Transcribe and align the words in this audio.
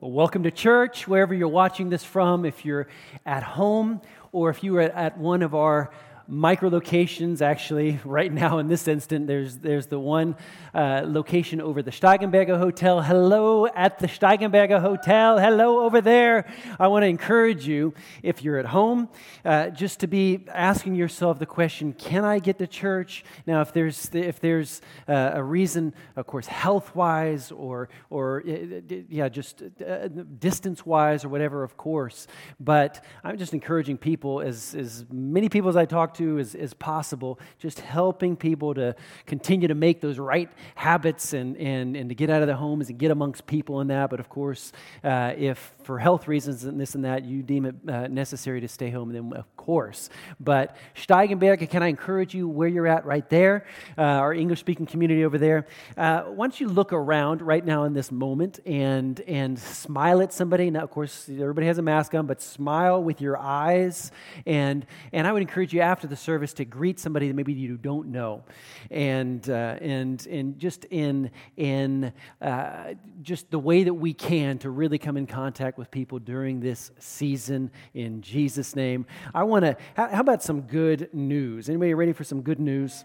Well, 0.00 0.12
welcome 0.12 0.44
to 0.44 0.50
church, 0.50 1.06
wherever 1.06 1.34
you're 1.34 1.46
watching 1.46 1.90
this 1.90 2.02
from. 2.02 2.46
If 2.46 2.64
you're 2.64 2.88
at 3.26 3.42
home 3.42 4.00
or 4.32 4.48
if 4.48 4.64
you 4.64 4.78
are 4.78 4.80
at 4.80 5.18
one 5.18 5.42
of 5.42 5.54
our 5.54 5.90
micro 6.30 6.68
locations. 6.68 7.42
Actually, 7.42 7.98
right 8.04 8.32
now 8.32 8.58
in 8.58 8.68
this 8.68 8.86
instant, 8.86 9.26
there's, 9.26 9.58
there's 9.58 9.88
the 9.88 9.98
one 9.98 10.36
uh, 10.72 11.02
location 11.04 11.60
over 11.60 11.82
the 11.82 11.90
Steigenberger 11.90 12.58
Hotel. 12.58 13.02
Hello 13.02 13.66
at 13.66 13.98
the 13.98 14.06
Steigenberger 14.06 14.80
Hotel. 14.80 15.38
Hello 15.38 15.80
over 15.84 16.00
there. 16.00 16.46
I 16.78 16.86
want 16.86 17.02
to 17.02 17.08
encourage 17.08 17.66
you, 17.66 17.94
if 18.22 18.44
you're 18.44 18.58
at 18.58 18.66
home, 18.66 19.08
uh, 19.44 19.70
just 19.70 20.00
to 20.00 20.06
be 20.06 20.44
asking 20.48 20.94
yourself 20.94 21.38
the 21.38 21.46
question 21.46 21.92
Can 21.92 22.24
I 22.24 22.38
get 22.38 22.58
to 22.58 22.66
church? 22.66 23.24
Now, 23.46 23.60
if 23.60 23.72
there's, 23.72 24.10
if 24.14 24.38
there's 24.38 24.80
uh, 25.08 25.32
a 25.34 25.42
reason, 25.42 25.94
of 26.14 26.26
course, 26.26 26.46
health 26.46 26.94
wise 26.94 27.50
or, 27.50 27.88
or 28.08 28.44
uh, 28.46 28.80
yeah, 29.08 29.28
just 29.28 29.62
uh, 29.62 30.08
distance 30.38 30.86
wise 30.86 31.24
or 31.24 31.28
whatever, 31.28 31.64
of 31.64 31.76
course. 31.76 32.28
But 32.60 33.04
I'm 33.24 33.36
just 33.36 33.52
encouraging 33.52 33.98
people, 33.98 34.40
as, 34.40 34.76
as 34.76 35.04
many 35.10 35.48
people 35.48 35.68
as 35.68 35.76
I 35.76 35.86
talk 35.86 36.14
to, 36.14 36.19
to 36.20 36.38
as, 36.38 36.54
as 36.54 36.74
possible, 36.74 37.38
just 37.58 37.80
helping 37.80 38.36
people 38.36 38.74
to 38.74 38.94
continue 39.26 39.68
to 39.68 39.74
make 39.74 40.00
those 40.00 40.18
right 40.18 40.50
habits 40.74 41.32
and, 41.32 41.56
and, 41.56 41.96
and 41.96 42.08
to 42.10 42.14
get 42.14 42.30
out 42.30 42.42
of 42.42 42.46
their 42.46 42.56
homes 42.56 42.88
and 42.90 42.98
get 42.98 43.10
amongst 43.10 43.46
people 43.46 43.80
and 43.80 43.90
that. 43.90 44.10
But 44.10 44.20
of 44.20 44.28
course, 44.28 44.72
uh, 45.02 45.32
if 45.36 45.72
for 45.82 45.98
health 45.98 46.28
reasons 46.28 46.64
and 46.64 46.78
this 46.78 46.94
and 46.94 47.04
that, 47.04 47.24
you 47.24 47.42
deem 47.42 47.64
it 47.66 47.74
uh, 47.88 48.06
necessary 48.08 48.60
to 48.60 48.68
stay 48.68 48.90
home, 48.90 49.12
then 49.12 49.32
of 49.32 49.56
course. 49.56 50.10
But 50.38 50.76
Steigenberg, 50.94 51.68
can 51.70 51.82
I 51.82 51.88
encourage 51.88 52.34
you 52.34 52.48
where 52.48 52.68
you're 52.68 52.86
at 52.86 53.04
right 53.06 53.28
there, 53.30 53.66
uh, 53.96 54.02
our 54.02 54.34
English 54.34 54.60
speaking 54.60 54.86
community 54.86 55.24
over 55.24 55.38
there? 55.38 55.66
Uh, 55.96 56.24
once 56.28 56.60
you 56.60 56.68
look 56.68 56.92
around 56.92 57.42
right 57.42 57.64
now 57.64 57.84
in 57.84 57.94
this 57.94 58.12
moment 58.12 58.60
and, 58.66 59.20
and 59.22 59.58
smile 59.58 60.20
at 60.20 60.32
somebody, 60.32 60.70
now, 60.70 60.82
of 60.82 60.90
course, 60.90 61.28
everybody 61.28 61.66
has 61.66 61.78
a 61.78 61.82
mask 61.82 62.14
on, 62.14 62.26
but 62.26 62.42
smile 62.42 63.02
with 63.02 63.20
your 63.20 63.38
eyes. 63.38 64.12
And, 64.46 64.86
and 65.12 65.26
I 65.26 65.32
would 65.32 65.42
encourage 65.42 65.72
you 65.72 65.80
after 65.80 65.99
the 66.06 66.16
service 66.16 66.52
to 66.54 66.64
greet 66.64 66.98
somebody 66.98 67.28
that 67.28 67.34
maybe 67.34 67.52
you 67.52 67.76
don't 67.76 68.08
know. 68.08 68.44
And, 68.90 69.48
uh, 69.48 69.76
and, 69.80 70.26
and 70.26 70.58
just 70.58 70.84
in, 70.86 71.30
in 71.56 72.12
uh, 72.40 72.94
just 73.22 73.50
the 73.50 73.58
way 73.58 73.84
that 73.84 73.94
we 73.94 74.14
can 74.14 74.58
to 74.58 74.70
really 74.70 74.98
come 74.98 75.16
in 75.16 75.26
contact 75.26 75.78
with 75.78 75.90
people 75.90 76.18
during 76.18 76.60
this 76.60 76.90
season 76.98 77.70
in 77.94 78.22
Jesus' 78.22 78.76
name. 78.76 79.06
I 79.34 79.44
want 79.44 79.64
to, 79.64 79.76
how, 79.94 80.08
how, 80.08 80.20
about 80.20 80.42
some 80.42 80.62
good 80.62 81.08
news? 81.12 81.68
Anybody 81.68 81.94
ready 81.94 82.12
for 82.12 82.24
some 82.24 82.42
good 82.42 82.60
news? 82.60 83.04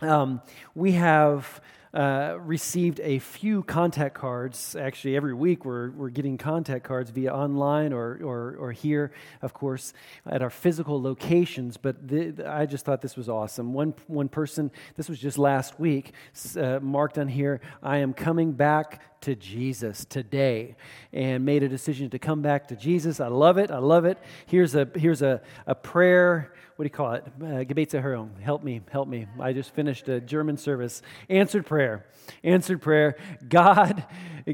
Um, 0.00 0.42
we 0.74 0.92
have 0.92 1.60
uh, 1.96 2.36
received 2.40 3.00
a 3.00 3.18
few 3.18 3.62
contact 3.62 4.14
cards. 4.14 4.76
Actually, 4.78 5.16
every 5.16 5.32
week 5.32 5.64
we're, 5.64 5.90
we're 5.92 6.10
getting 6.10 6.36
contact 6.36 6.84
cards 6.84 7.10
via 7.10 7.32
online 7.32 7.94
or, 7.94 8.20
or, 8.22 8.54
or 8.58 8.72
here, 8.72 9.12
of 9.40 9.54
course, 9.54 9.94
at 10.26 10.42
our 10.42 10.50
physical 10.50 11.00
locations. 11.00 11.78
But 11.78 12.06
the, 12.06 12.44
I 12.46 12.66
just 12.66 12.84
thought 12.84 13.00
this 13.00 13.16
was 13.16 13.30
awesome. 13.30 13.72
One, 13.72 13.94
one 14.08 14.28
person, 14.28 14.70
this 14.96 15.08
was 15.08 15.18
just 15.18 15.38
last 15.38 15.80
week, 15.80 16.12
uh, 16.58 16.80
marked 16.80 17.16
on 17.16 17.28
here, 17.28 17.62
I 17.82 17.96
am 17.98 18.12
coming 18.12 18.52
back 18.52 19.00
to 19.26 19.34
Jesus 19.34 20.04
today 20.04 20.76
and 21.12 21.44
made 21.44 21.64
a 21.64 21.68
decision 21.68 22.10
to 22.10 22.18
come 22.18 22.42
back 22.42 22.68
to 22.68 22.76
Jesus. 22.76 23.18
I 23.18 23.26
love 23.26 23.58
it. 23.58 23.72
I 23.72 23.78
love 23.78 24.04
it. 24.04 24.18
Here's 24.46 24.76
a, 24.76 24.88
here's 24.94 25.20
a, 25.20 25.42
a 25.66 25.74
prayer. 25.74 26.54
What 26.76 26.84
do 26.84 26.86
you 26.86 26.90
call 26.90 27.14
it? 27.14 27.24
Uh, 27.40 27.64
Gebetserhörung. 27.64 28.40
Help 28.40 28.62
me, 28.62 28.82
help 28.88 29.08
me. 29.08 29.26
I 29.40 29.52
just 29.52 29.74
finished 29.74 30.08
a 30.08 30.20
German 30.20 30.56
service. 30.56 31.02
Answered 31.28 31.66
prayer. 31.66 32.06
Answered 32.44 32.80
prayer. 32.80 33.16
God, 33.48 34.04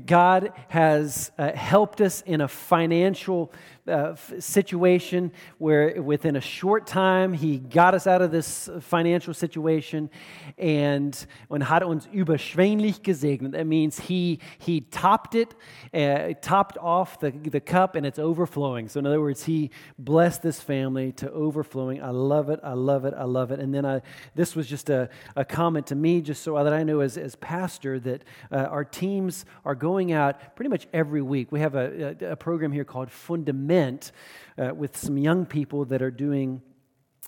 God 0.00 0.52
has 0.68 1.32
uh, 1.36 1.52
helped 1.52 2.00
us 2.00 2.22
in 2.22 2.40
a 2.40 2.48
financial 2.48 3.52
uh, 3.86 4.14
situation 4.38 5.32
where 5.58 6.00
within 6.00 6.36
a 6.36 6.40
short 6.40 6.86
time 6.86 7.32
he 7.34 7.58
got 7.58 7.94
us 7.94 8.06
out 8.06 8.22
of 8.22 8.30
this 8.30 8.70
financial 8.80 9.34
situation 9.34 10.08
and 10.56 11.26
und 11.48 11.68
hat 11.68 11.82
uns 11.82 12.06
überschwänglich 12.06 13.02
gesegnet. 13.02 13.52
That 13.52 13.66
means 13.66 13.98
he, 13.98 14.38
he 14.58 14.80
topped 14.80 15.34
it, 15.34 15.54
uh, 15.92 16.34
topped 16.40 16.78
off 16.78 17.18
the, 17.18 17.30
the 17.30 17.60
cup 17.60 17.96
and 17.96 18.06
it's 18.06 18.18
overflowing. 18.18 18.88
So 18.88 19.00
in 19.00 19.06
other 19.06 19.20
words, 19.20 19.44
he 19.44 19.70
blessed 19.98 20.42
this 20.42 20.60
family 20.60 21.12
to 21.12 21.30
overflowing. 21.32 22.02
I 22.02 22.10
love 22.10 22.48
it. 22.48 22.60
I 22.62 22.74
love 22.74 23.04
it. 23.04 23.14
I 23.14 23.24
love 23.24 23.50
it. 23.50 23.60
And 23.60 23.74
then 23.74 23.84
I, 23.84 24.00
this 24.34 24.54
was 24.54 24.68
just 24.68 24.88
a, 24.88 25.10
a 25.36 25.44
comment 25.44 25.88
to 25.88 25.96
me 25.96 26.20
just 26.22 26.42
so 26.42 26.62
that 26.62 26.72
I 26.72 26.82
know 26.82 27.00
as, 27.00 27.18
as 27.18 27.34
pastor 27.36 27.98
that 28.00 28.22
uh, 28.50 28.56
our 28.70 28.84
teams 28.84 29.44
are 29.64 29.74
going 29.82 30.12
out 30.12 30.54
pretty 30.54 30.68
much 30.68 30.86
every 30.92 31.22
week. 31.22 31.50
We 31.50 31.58
have 31.58 31.74
a, 31.74 32.16
a, 32.20 32.36
program 32.36 32.70
here 32.70 32.84
called 32.84 33.08
Fundament 33.10 34.12
uh, 34.56 34.72
with 34.72 34.96
some 34.96 35.18
young 35.18 35.44
people 35.44 35.86
that 35.86 36.00
are 36.02 36.10
doing 36.12 36.62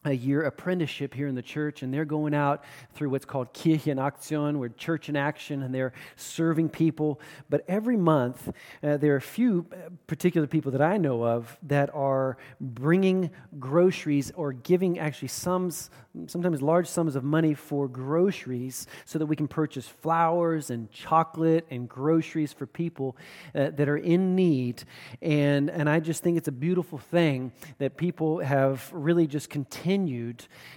a 0.05 0.13
year 0.13 0.43
apprenticeship 0.43 1.15
here 1.15 1.27
in 1.27 1.35
the 1.35 1.43
church, 1.43 1.83
and 1.83 1.93
they're 1.93 2.05
going 2.05 2.35
out 2.35 2.65
through 2.93 3.09
what's 3.09 3.25
called 3.25 3.55
Kirche 3.55 3.87
in 3.87 3.99
Aktion, 3.99 4.59
where 4.59 4.69
church 4.69 5.09
in 5.09 5.17
action, 5.17 5.63
and 5.63 5.75
they're 5.75 5.93
serving 6.17 6.69
people. 6.69 7.21
But 7.49 7.65
every 7.69 7.97
month, 7.97 8.53
uh, 8.83 8.99
there 8.99 9.15
are 9.15 9.17
a 9.17 9.23
few 9.23 9.67
uh, 9.73 9.91
particular 10.07 10.47
people 10.47 10.73
that 10.73 10.83
I 10.83 10.99
know 10.99 11.25
of 11.25 11.57
that 11.63 11.95
are 11.95 12.37
bringing 12.61 13.31
groceries 13.59 14.31
or 14.37 14.53
giving 14.53 14.99
actually 14.99 15.29
sums, 15.29 15.91
sometimes 16.27 16.61
large 16.61 16.87
sums 16.87 17.17
of 17.17 17.25
money 17.25 17.55
for 17.55 17.89
groceries 17.89 18.87
so 19.07 19.19
that 19.19 19.27
we 19.27 19.37
can 19.37 19.49
purchase 19.49 19.89
flowers 19.89 20.69
and 20.69 20.91
chocolate 20.91 21.67
and 21.71 21.89
groceries 21.89 22.53
for 22.53 22.67
people 22.67 23.17
uh, 23.55 23.71
that 23.71 23.89
are 23.89 23.97
in 23.97 24.37
need. 24.37 24.85
And, 25.23 25.71
and 25.71 25.89
I 25.89 26.01
just 26.01 26.23
think 26.23 26.37
it's 26.37 26.49
a 26.49 26.53
beautiful 26.53 26.99
thing 26.99 27.53
that 27.79 27.97
people 27.97 28.41
have 28.41 28.91
really 28.93 29.27
just 29.27 29.49
continued 29.49 29.94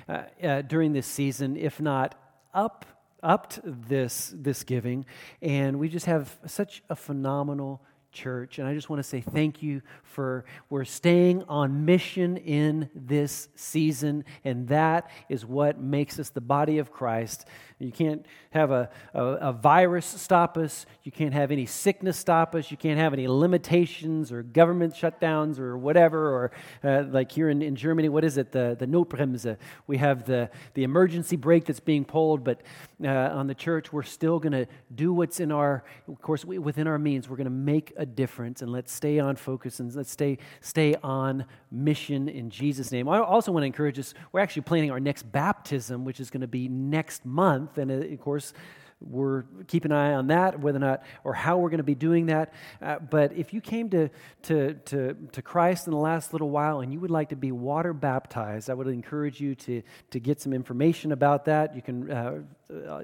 uh, 0.07 0.23
uh, 0.43 0.61
during 0.61 0.93
this 0.93 1.07
season, 1.07 1.57
if 1.57 1.79
not 1.79 2.15
up 2.53 2.85
upped 3.23 3.59
this 3.63 4.33
this 4.35 4.63
giving. 4.63 5.05
And 5.41 5.79
we 5.79 5.89
just 5.89 6.05
have 6.05 6.37
such 6.45 6.83
a 6.89 6.95
phenomenal 6.95 7.81
church. 8.11 8.59
And 8.59 8.67
I 8.67 8.73
just 8.73 8.89
want 8.89 8.99
to 8.99 9.07
say 9.07 9.21
thank 9.21 9.61
you 9.61 9.81
for 10.03 10.45
we're 10.69 10.85
staying 10.85 11.43
on 11.47 11.85
mission 11.85 12.37
in 12.37 12.89
this 12.95 13.49
season, 13.55 14.25
and 14.43 14.67
that 14.69 15.09
is 15.29 15.45
what 15.45 15.79
makes 15.79 16.19
us 16.19 16.29
the 16.29 16.41
body 16.41 16.79
of 16.79 16.91
Christ. 16.91 17.45
You 17.79 17.91
can't 17.91 18.25
have 18.49 18.71
a, 18.71 18.89
a, 19.13 19.23
a, 19.23 19.53
virus 19.53 20.05
stop 20.07 20.57
us. 20.57 20.87
You 21.03 21.11
can't 21.11 21.33
have 21.33 21.51
any 21.51 21.67
sickness 21.67 22.17
stop 22.17 22.55
us. 22.55 22.71
You 22.71 22.77
can't 22.77 22.99
have 22.99 23.13
any 23.13 23.27
limitations 23.27 24.31
or 24.31 24.41
government 24.41 24.95
shutdowns 24.95 25.59
or 25.59 25.77
whatever. 25.77 26.33
Or 26.33 26.51
uh, 26.83 27.03
like 27.07 27.31
here 27.31 27.49
in, 27.49 27.61
in 27.61 27.75
Germany, 27.75 28.09
what 28.09 28.23
is 28.23 28.37
it? 28.37 28.51
The, 28.51 28.75
the 28.79 28.87
Notbremse. 28.87 29.57
We 29.85 29.97
have 29.97 30.25
the, 30.25 30.49
the 30.73 30.83
emergency 30.85 31.35
brake 31.35 31.65
that's 31.65 31.79
being 31.79 32.03
pulled, 32.03 32.43
but 32.43 32.61
uh, 33.03 33.09
on 33.09 33.45
the 33.45 33.55
church, 33.55 33.93
we're 33.93 34.01
still 34.01 34.39
going 34.39 34.53
to 34.53 34.65
do 34.95 35.13
what's 35.13 35.39
in 35.39 35.51
our, 35.51 35.83
of 36.07 36.19
course, 36.19 36.43
we, 36.43 36.57
within 36.57 36.87
our 36.87 36.97
means. 36.97 37.29
We're 37.29 37.37
going 37.37 37.45
to 37.45 37.51
make 37.51 37.93
a 37.97 38.05
difference 38.05 38.61
and 38.61 38.71
let's 38.71 38.91
stay 38.91 39.19
on 39.19 39.35
focus 39.35 39.79
and 39.79 39.93
let's 39.95 40.11
stay, 40.11 40.37
stay 40.61 40.95
on 41.03 41.45
mission 41.71 42.29
in 42.29 42.49
Jesus' 42.49 42.91
name. 42.91 43.09
I 43.09 43.19
also 43.19 43.51
want 43.51 43.63
to 43.63 43.67
encourage 43.67 43.99
us, 43.99 44.13
we're 44.31 44.39
actually 44.39 44.63
planning 44.63 44.91
our 44.91 44.99
next 44.99 45.23
baptism, 45.23 46.05
which 46.05 46.19
is 46.19 46.29
going 46.29 46.41
to 46.41 46.47
be 46.47 46.67
next 46.67 47.25
month. 47.25 47.77
And 47.77 47.91
uh, 47.91 47.95
of 47.95 48.21
course, 48.21 48.53
we're 48.99 49.43
keeping 49.67 49.91
an 49.91 49.97
eye 49.97 50.13
on 50.13 50.27
that, 50.27 50.59
whether 50.59 50.77
or 50.77 50.79
not 50.79 51.03
or 51.23 51.33
how 51.33 51.57
we're 51.57 51.69
going 51.69 51.77
to 51.77 51.83
be 51.83 51.95
doing 51.95 52.27
that. 52.27 52.53
Uh, 52.81 52.97
but 52.99 53.31
if 53.33 53.53
you 53.53 53.61
came 53.61 53.89
to, 53.91 54.09
to, 54.43 54.73
to, 54.85 55.15
to 55.31 55.41
Christ 55.41 55.87
in 55.87 55.91
the 55.91 55.99
last 55.99 56.33
little 56.33 56.49
while 56.49 56.81
and 56.81 56.91
you 56.91 56.99
would 56.99 57.11
like 57.11 57.29
to 57.29 57.35
be 57.35 57.51
water 57.51 57.93
baptized, 57.93 58.69
I 58.69 58.73
would 58.73 58.87
encourage 58.87 59.39
you 59.39 59.53
to, 59.55 59.83
to 60.11 60.19
get 60.19 60.41
some 60.41 60.51
information 60.51 61.11
about 61.11 61.45
that. 61.45 61.75
You 61.75 61.81
can 61.81 62.11
uh, 62.11 62.39
uh, 62.73 63.03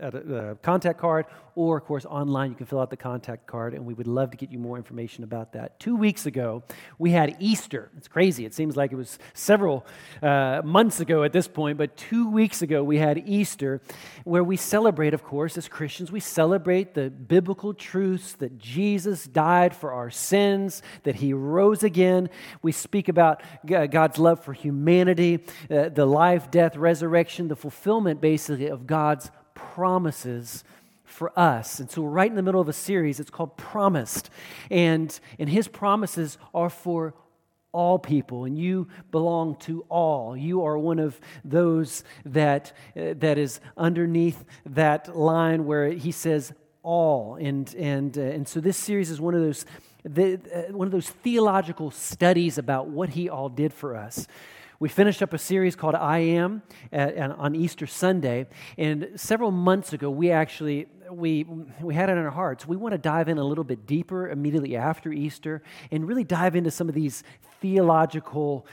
at 0.00 0.14
a, 0.14 0.50
a, 0.50 0.54
contact 0.56 0.98
card, 0.98 1.26
or 1.54 1.76
of 1.78 1.84
course 1.84 2.04
online. 2.04 2.50
You 2.50 2.56
can 2.56 2.66
fill 2.66 2.80
out 2.80 2.90
the 2.90 2.96
contact 2.96 3.46
card, 3.46 3.74
and 3.74 3.84
we 3.84 3.94
would 3.94 4.06
love 4.06 4.30
to 4.30 4.36
get 4.36 4.50
you 4.50 4.58
more 4.58 4.76
information 4.76 5.24
about 5.24 5.52
that. 5.52 5.78
Two 5.80 5.96
weeks 5.96 6.26
ago, 6.26 6.62
we 6.98 7.10
had 7.10 7.36
Easter. 7.40 7.90
It's 7.96 8.08
crazy. 8.08 8.44
It 8.44 8.54
seems 8.54 8.76
like 8.76 8.92
it 8.92 8.96
was 8.96 9.18
several 9.34 9.86
uh, 10.22 10.62
months 10.64 11.00
ago 11.00 11.24
at 11.24 11.32
this 11.32 11.48
point, 11.48 11.78
but 11.78 11.96
two 11.96 12.30
weeks 12.30 12.62
ago 12.62 12.82
we 12.84 12.98
had 12.98 13.18
Easter, 13.26 13.80
where 14.24 14.44
we 14.44 14.56
celebrate, 14.56 15.14
of 15.14 15.24
course, 15.24 15.58
as 15.58 15.68
Christians, 15.68 16.12
we 16.12 16.20
celebrate 16.20 16.94
the 16.94 17.10
biblical 17.10 17.74
truths 17.74 18.34
that 18.34 18.58
Jesus 18.58 19.26
died 19.26 19.74
for 19.74 19.92
our 19.92 20.10
sins, 20.10 20.82
that 21.02 21.16
He 21.16 21.32
rose 21.32 21.82
again. 21.82 22.30
We 22.62 22.72
speak 22.72 23.08
about 23.08 23.42
God's 23.66 24.18
love 24.18 24.44
for 24.44 24.52
humanity, 24.52 25.44
uh, 25.70 25.88
the 25.88 26.06
life, 26.06 26.50
death, 26.50 26.76
resurrection, 26.76 27.48
the 27.48 27.56
fulfillment, 27.56 28.20
basically, 28.20 28.68
of 28.68 28.86
God's 28.86 29.30
promises 29.74 30.64
for 31.04 31.36
us. 31.38 31.80
And 31.80 31.90
so 31.90 32.02
we're 32.02 32.10
right 32.10 32.30
in 32.30 32.36
the 32.36 32.42
middle 32.42 32.60
of 32.60 32.68
a 32.68 32.72
series. 32.72 33.20
It's 33.20 33.30
called 33.30 33.56
Promised. 33.56 34.30
And, 34.70 35.18
and 35.38 35.48
his 35.48 35.68
promises 35.68 36.38
are 36.54 36.70
for 36.70 37.14
all 37.70 37.98
people, 37.98 38.44
and 38.44 38.58
you 38.58 38.88
belong 39.10 39.56
to 39.56 39.84
all. 39.90 40.34
You 40.34 40.64
are 40.64 40.78
one 40.78 40.98
of 40.98 41.20
those 41.44 42.02
that, 42.24 42.72
uh, 42.96 43.14
that 43.18 43.36
is 43.36 43.60
underneath 43.76 44.42
that 44.64 45.14
line 45.14 45.66
where 45.66 45.90
he 45.90 46.10
says, 46.10 46.52
all. 46.82 47.36
And, 47.36 47.72
and, 47.74 48.16
uh, 48.16 48.22
and 48.22 48.48
so 48.48 48.60
this 48.60 48.78
series 48.78 49.10
is 49.10 49.20
one 49.20 49.34
of 49.34 49.42
those, 49.42 49.66
the, 50.04 50.40
uh, 50.54 50.72
one 50.72 50.86
of 50.86 50.92
those 50.92 51.10
theological 51.10 51.90
studies 51.90 52.56
about 52.56 52.88
what 52.88 53.10
he 53.10 53.28
all 53.28 53.50
did 53.50 53.74
for 53.74 53.94
us. 53.94 54.26
We 54.80 54.88
finished 54.88 55.22
up 55.22 55.32
a 55.32 55.38
series 55.38 55.74
called 55.74 55.96
I 55.96 56.18
Am 56.18 56.62
at, 56.92 57.14
at, 57.14 57.30
on 57.32 57.56
Easter 57.56 57.84
Sunday, 57.84 58.46
and 58.76 59.08
several 59.16 59.50
months 59.50 59.92
ago 59.92 60.08
we 60.08 60.30
actually 60.30 60.86
we 61.10 61.44
we 61.80 61.96
had 61.96 62.08
it 62.10 62.12
in 62.12 62.18
our 62.18 62.30
hearts. 62.30 62.64
We 62.64 62.76
want 62.76 62.92
to 62.92 62.98
dive 62.98 63.28
in 63.28 63.38
a 63.38 63.44
little 63.44 63.64
bit 63.64 63.86
deeper 63.86 64.28
immediately 64.30 64.76
after 64.76 65.12
Easter 65.12 65.62
and 65.90 66.06
really 66.06 66.22
dive 66.22 66.54
into 66.54 66.70
some 66.70 66.88
of 66.88 66.94
these 66.94 67.24
theological 67.60 68.66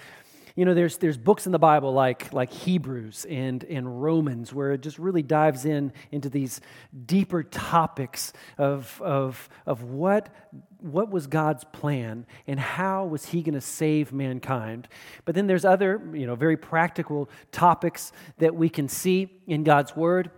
you 0.55 0.63
know, 0.63 0.73
there's, 0.73 0.97
there's 0.97 1.17
books 1.17 1.45
in 1.45 1.51
the 1.51 1.59
Bible 1.59 1.91
like, 1.91 2.31
like 2.31 2.51
Hebrews 2.51 3.25
and, 3.29 3.63
and 3.65 4.01
Romans 4.01 4.53
where 4.53 4.71
it 4.71 4.81
just 4.81 4.97
really 4.97 5.21
dives 5.21 5.65
in 5.65 5.91
into 6.11 6.29
these 6.29 6.61
deeper 7.05 7.43
topics 7.43 8.31
of, 8.57 9.01
of, 9.03 9.49
of 9.65 9.83
what, 9.83 10.33
what 10.79 11.11
was 11.11 11.27
God's 11.27 11.65
plan 11.65 12.25
and 12.47 12.57
how 12.57 13.05
was 13.05 13.25
he 13.25 13.41
going 13.41 13.55
to 13.55 13.61
save 13.61 14.13
mankind. 14.13 14.87
But 15.25 15.35
then 15.35 15.45
there's 15.45 15.65
other, 15.65 16.01
you 16.13 16.25
know, 16.25 16.35
very 16.35 16.57
practical 16.57 17.29
topics 17.51 18.13
that 18.37 18.55
we 18.55 18.69
can 18.69 18.87
see 18.87 19.29
in 19.47 19.65
God's 19.65 19.93
Word. 19.93 20.31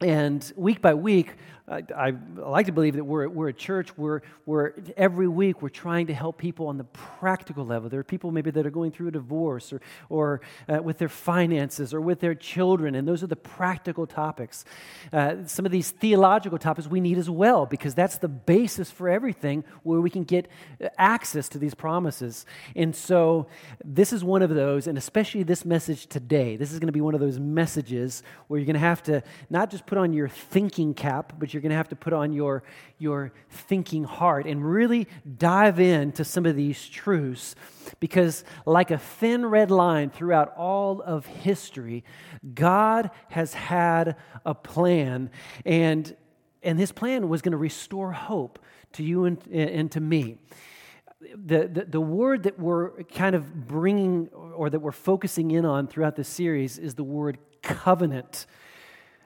And 0.00 0.50
week 0.56 0.80
by 0.80 0.94
week, 0.94 1.34
I, 1.70 1.84
I, 1.96 2.12
like 2.36 2.66
to 2.66 2.72
believe 2.72 2.96
that 2.96 3.04
we're, 3.04 3.28
we're 3.28 3.48
a 3.48 3.52
church 3.52 3.90
where, 3.96 4.22
where 4.44 4.74
every 4.96 5.28
week 5.28 5.62
we're 5.62 5.68
trying 5.68 6.08
to 6.08 6.14
help 6.14 6.36
people 6.36 6.66
on 6.66 6.78
the 6.78 6.84
practical 6.84 7.64
level. 7.64 7.88
There 7.88 8.00
are 8.00 8.04
people 8.04 8.32
maybe 8.32 8.50
that 8.50 8.66
are 8.66 8.70
going 8.70 8.90
through 8.90 9.08
a 9.08 9.12
divorce 9.12 9.72
or, 9.72 9.80
or 10.08 10.40
uh, 10.68 10.82
with 10.82 10.98
their 10.98 11.08
finances 11.08 11.94
or 11.94 12.00
with 12.00 12.18
their 12.18 12.34
children, 12.34 12.96
and 12.96 13.06
those 13.06 13.22
are 13.22 13.28
the 13.28 13.36
practical 13.36 14.04
topics. 14.04 14.64
Uh, 15.12 15.36
some 15.46 15.64
of 15.64 15.70
these 15.70 15.92
theological 15.92 16.58
topics 16.58 16.88
we 16.88 17.00
need 17.00 17.18
as 17.18 17.30
well 17.30 17.66
because 17.66 17.94
that's 17.94 18.18
the 18.18 18.28
basis 18.28 18.90
for 18.90 19.08
everything 19.08 19.62
where 19.84 20.00
we 20.00 20.10
can 20.10 20.24
get 20.24 20.48
access 20.98 21.48
to 21.50 21.58
these 21.58 21.74
promises. 21.74 22.46
And 22.74 22.96
so 22.96 23.46
this 23.84 24.12
is 24.12 24.24
one 24.24 24.42
of 24.42 24.50
those, 24.50 24.88
and 24.88 24.98
especially 24.98 25.44
this 25.44 25.64
message 25.64 26.08
today. 26.08 26.56
This 26.56 26.72
is 26.72 26.80
going 26.80 26.88
to 26.88 26.92
be 26.92 27.00
one 27.00 27.14
of 27.14 27.20
those 27.20 27.38
messages 27.38 28.24
where 28.48 28.58
you're 28.58 28.66
going 28.66 28.74
to 28.74 28.80
have 28.80 29.04
to 29.04 29.22
not 29.50 29.70
just 29.70 29.86
put 29.86 29.98
on 29.98 30.12
your 30.12 30.26
thinking 30.28 30.94
cap, 30.94 31.34
but 31.38 31.54
you're 31.54 31.59
you're 31.60 31.68
going 31.68 31.70
to 31.72 31.76
have 31.76 31.90
to 31.90 31.96
put 31.96 32.14
on 32.14 32.32
your, 32.32 32.62
your 32.96 33.34
thinking 33.50 34.04
heart 34.04 34.46
and 34.46 34.64
really 34.64 35.06
dive 35.36 35.78
into 35.78 36.24
some 36.24 36.46
of 36.46 36.56
these 36.56 36.88
truths 36.88 37.54
because, 38.00 38.44
like 38.64 38.90
a 38.90 38.96
thin 38.96 39.44
red 39.44 39.70
line 39.70 40.08
throughout 40.08 40.56
all 40.56 41.02
of 41.02 41.26
history, 41.26 42.02
God 42.54 43.10
has 43.28 43.52
had 43.52 44.16
a 44.46 44.54
plan, 44.54 45.30
and, 45.66 46.16
and 46.62 46.78
his 46.78 46.92
plan 46.92 47.28
was 47.28 47.42
going 47.42 47.52
to 47.52 47.58
restore 47.58 48.12
hope 48.12 48.58
to 48.94 49.02
you 49.02 49.26
and, 49.26 49.46
and 49.48 49.92
to 49.92 50.00
me. 50.00 50.38
The, 51.20 51.68
the, 51.68 51.84
the, 51.84 52.00
word 52.00 52.44
that 52.44 52.58
we're 52.58 53.02
kind 53.02 53.36
of 53.36 53.68
bringing 53.68 54.28
or 54.28 54.70
that 54.70 54.80
we're 54.80 54.92
focusing 54.92 55.50
in 55.50 55.66
on 55.66 55.88
throughout 55.88 56.16
this 56.16 56.28
series 56.28 56.78
is 56.78 56.94
the 56.94 57.04
word 57.04 57.36
covenant. 57.60 58.46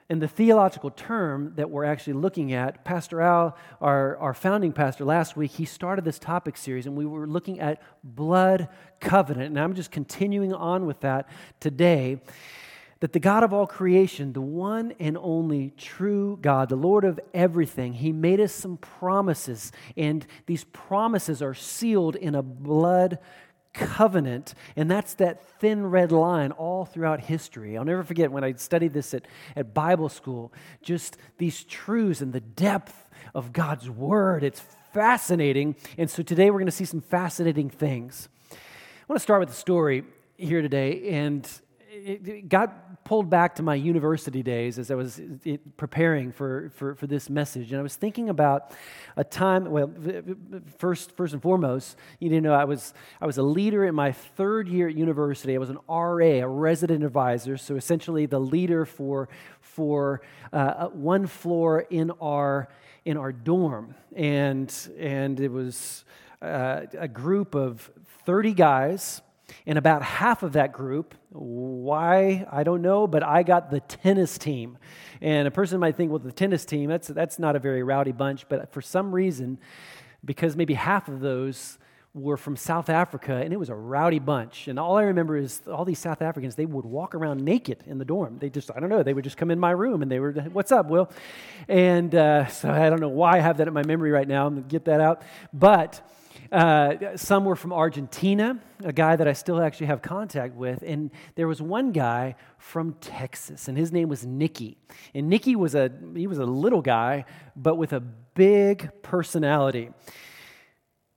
And 0.07 0.21
the 0.21 0.27
theological 0.27 0.91
term 0.91 1.53
that 1.55 1.71
we're 1.71 1.83
actually 1.83 2.13
looking 2.13 2.53
at, 2.53 2.85
Pastor 2.85 3.21
Al, 3.21 3.57
our, 3.81 4.17
our 4.17 4.35
founding 4.35 4.71
pastor, 4.71 5.03
last 5.03 5.35
week, 5.35 5.51
he 5.51 5.65
started 5.65 6.05
this 6.05 6.19
topic 6.19 6.57
series, 6.57 6.85
and 6.85 6.95
we 6.95 7.07
were 7.07 7.25
looking 7.25 7.59
at 7.59 7.81
blood 8.03 8.67
covenant. 8.99 9.47
And 9.47 9.59
I'm 9.59 9.73
just 9.73 9.89
continuing 9.89 10.53
on 10.53 10.85
with 10.85 10.99
that 10.99 11.27
today. 11.59 12.21
That 12.99 13.13
the 13.13 13.19
God 13.19 13.43
of 13.43 13.51
all 13.51 13.65
creation, 13.65 14.33
the 14.33 14.41
one 14.41 14.93
and 14.99 15.17
only 15.17 15.71
true 15.71 16.37
God, 16.39 16.69
the 16.69 16.75
Lord 16.75 17.03
of 17.03 17.19
everything, 17.33 17.93
He 17.93 18.11
made 18.11 18.39
us 18.39 18.53
some 18.53 18.77
promises, 18.77 19.71
and 19.97 20.25
these 20.45 20.65
promises 20.65 21.41
are 21.41 21.55
sealed 21.55 22.15
in 22.15 22.35
a 22.35 22.43
blood 22.43 23.17
covenant, 23.75 24.53
and 24.75 24.89
that's 24.89 25.13
that 25.15 25.45
thin 25.59 25.85
red 25.85 26.11
line 26.11 26.51
all 26.51 26.85
throughout 26.85 27.19
history. 27.19 27.77
I'll 27.77 27.85
never 27.85 28.03
forget 28.03 28.31
when 28.31 28.43
I 28.43 28.53
studied 28.53 28.93
this 28.93 29.13
at, 29.13 29.27
at 29.55 29.73
Bible 29.73 30.09
school, 30.09 30.51
just 30.81 31.17
these 31.37 31.63
truths 31.63 32.21
and 32.21 32.33
the 32.33 32.39
depth 32.39 33.09
of 33.33 33.53
God's 33.53 33.89
word. 33.89 34.43
It's 34.43 34.61
fascinating. 34.93 35.75
And 35.97 36.09
so 36.09 36.23
today 36.23 36.49
we're 36.49 36.59
going 36.59 36.65
to 36.65 36.71
see 36.71 36.85
some 36.85 37.01
fascinating 37.01 37.69
things. 37.69 38.29
I 38.51 38.55
want 39.07 39.19
to 39.19 39.23
start 39.23 39.41
with 39.41 39.49
a 39.49 39.53
story 39.53 40.03
here 40.37 40.61
today, 40.61 41.09
and 41.09 41.47
it 41.95 42.49
got 42.49 43.03
pulled 43.05 43.29
back 43.29 43.55
to 43.55 43.63
my 43.63 43.75
university 43.75 44.41
days 44.41 44.79
as 44.79 44.89
I 44.89 44.95
was 44.95 45.21
preparing 45.77 46.31
for, 46.31 46.71
for, 46.75 46.95
for, 46.95 47.05
this 47.05 47.29
message. 47.29 47.71
And 47.71 47.79
I 47.79 47.83
was 47.83 47.95
thinking 47.95 48.29
about 48.29 48.71
a 49.15 49.23
time, 49.23 49.69
well, 49.69 49.91
first, 50.79 51.15
first 51.15 51.33
and 51.33 51.41
foremost, 51.41 51.97
you 52.19 52.41
know, 52.41 52.53
I 52.53 52.65
was, 52.65 52.95
I 53.21 53.27
was 53.27 53.37
a 53.37 53.43
leader 53.43 53.85
in 53.85 53.93
my 53.93 54.11
third 54.11 54.67
year 54.67 54.89
at 54.89 54.95
university. 54.95 55.53
I 55.53 55.59
was 55.59 55.69
an 55.69 55.77
RA, 55.87 56.41
a 56.43 56.47
resident 56.47 57.03
advisor, 57.03 57.57
so 57.57 57.75
essentially 57.75 58.25
the 58.25 58.39
leader 58.39 58.85
for, 58.85 59.29
for 59.61 60.21
uh, 60.51 60.87
one 60.87 61.27
floor 61.27 61.81
in 61.81 62.09
our, 62.19 62.69
in 63.05 63.17
our 63.17 63.31
dorm. 63.31 63.93
And, 64.15 64.73
and 64.97 65.39
it 65.39 65.51
was 65.51 66.05
uh, 66.41 66.81
a 66.97 67.07
group 67.07 67.53
of 67.53 67.91
30 68.25 68.53
guys 68.53 69.21
and 69.65 69.77
about 69.77 70.01
half 70.01 70.43
of 70.43 70.53
that 70.53 70.71
group, 70.71 71.15
why, 71.29 72.45
I 72.51 72.63
don't 72.63 72.81
know, 72.81 73.07
but 73.07 73.23
I 73.23 73.43
got 73.43 73.71
the 73.71 73.79
tennis 73.79 74.37
team. 74.37 74.77
And 75.21 75.47
a 75.47 75.51
person 75.51 75.79
might 75.79 75.95
think, 75.95 76.11
well, 76.11 76.19
the 76.19 76.31
tennis 76.31 76.65
team, 76.65 76.89
that's, 76.89 77.07
that's 77.07 77.39
not 77.39 77.55
a 77.55 77.59
very 77.59 77.83
rowdy 77.83 78.11
bunch. 78.11 78.47
But 78.47 78.71
for 78.71 78.81
some 78.81 79.13
reason, 79.13 79.59
because 80.23 80.55
maybe 80.55 80.73
half 80.73 81.07
of 81.07 81.19
those 81.19 81.77
were 82.15 82.37
from 82.37 82.55
South 82.55 82.89
Africa, 82.89 83.33
and 83.35 83.51
it 83.53 83.57
was 83.57 83.67
a 83.69 83.75
rowdy 83.75 84.19
bunch. 84.19 84.69
And 84.69 84.79
all 84.79 84.95
I 84.95 85.03
remember 85.03 85.35
is 85.35 85.61
all 85.67 85.83
these 85.83 85.99
South 85.99 86.21
Africans, 86.21 86.55
they 86.55 86.65
would 86.65 86.85
walk 86.85 87.13
around 87.13 87.43
naked 87.43 87.83
in 87.85 87.97
the 87.97 88.05
dorm. 88.05 88.37
They 88.39 88.49
just, 88.49 88.71
I 88.73 88.79
don't 88.79 88.87
know, 88.87 89.03
they 89.03 89.13
would 89.13 89.25
just 89.25 89.35
come 89.35 89.51
in 89.51 89.59
my 89.59 89.71
room 89.71 90.01
and 90.01 90.09
they 90.09 90.19
were, 90.19 90.31
what's 90.31 90.71
up, 90.71 90.87
Will? 90.87 91.11
And 91.67 92.15
uh, 92.15 92.47
so 92.47 92.71
I 92.71 92.89
don't 92.89 93.01
know 93.01 93.09
why 93.09 93.37
I 93.37 93.39
have 93.39 93.57
that 93.57 93.67
in 93.67 93.73
my 93.73 93.83
memory 93.83 94.11
right 94.11 94.27
now. 94.27 94.47
I'm 94.47 94.53
going 94.53 94.63
to 94.63 94.69
get 94.69 94.85
that 94.85 95.01
out. 95.01 95.23
But 95.51 96.01
uh, 96.51 97.17
some 97.17 97.45
were 97.45 97.55
from 97.55 97.73
Argentina, 97.73 98.59
a 98.83 98.93
guy 98.93 99.15
that 99.15 99.27
I 99.27 99.33
still 99.33 99.61
actually 99.61 99.87
have 99.87 100.01
contact 100.01 100.55
with. 100.55 100.83
And 100.85 101.11
there 101.35 101.47
was 101.47 101.61
one 101.61 101.91
guy 101.91 102.35
from 102.57 102.93
Texas, 103.01 103.67
and 103.67 103.77
his 103.77 103.91
name 103.91 104.09
was 104.09 104.25
Nicky. 104.25 104.77
And 105.13 105.29
Nicky 105.29 105.55
was 105.55 105.75
a, 105.75 105.91
he 106.15 106.27
was 106.27 106.37
a 106.37 106.45
little 106.45 106.81
guy, 106.81 107.25
but 107.55 107.75
with 107.75 107.93
a 107.93 107.99
big 107.99 108.89
personality. 109.01 109.91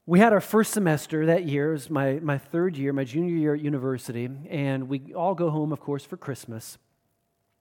We 0.06 0.20
had 0.20 0.32
our 0.32 0.40
first 0.40 0.72
semester 0.72 1.26
that 1.26 1.44
year. 1.44 1.70
It 1.70 1.72
was 1.72 1.90
my, 1.90 2.14
my 2.22 2.38
third 2.38 2.78
year, 2.78 2.94
my 2.94 3.04
junior 3.04 3.34
year 3.34 3.54
at 3.54 3.60
university. 3.60 4.30
And 4.48 4.88
we 4.88 5.12
all 5.14 5.34
go 5.34 5.50
home, 5.50 5.70
of 5.70 5.80
course, 5.80 6.04
for 6.04 6.16
Christmas. 6.16 6.78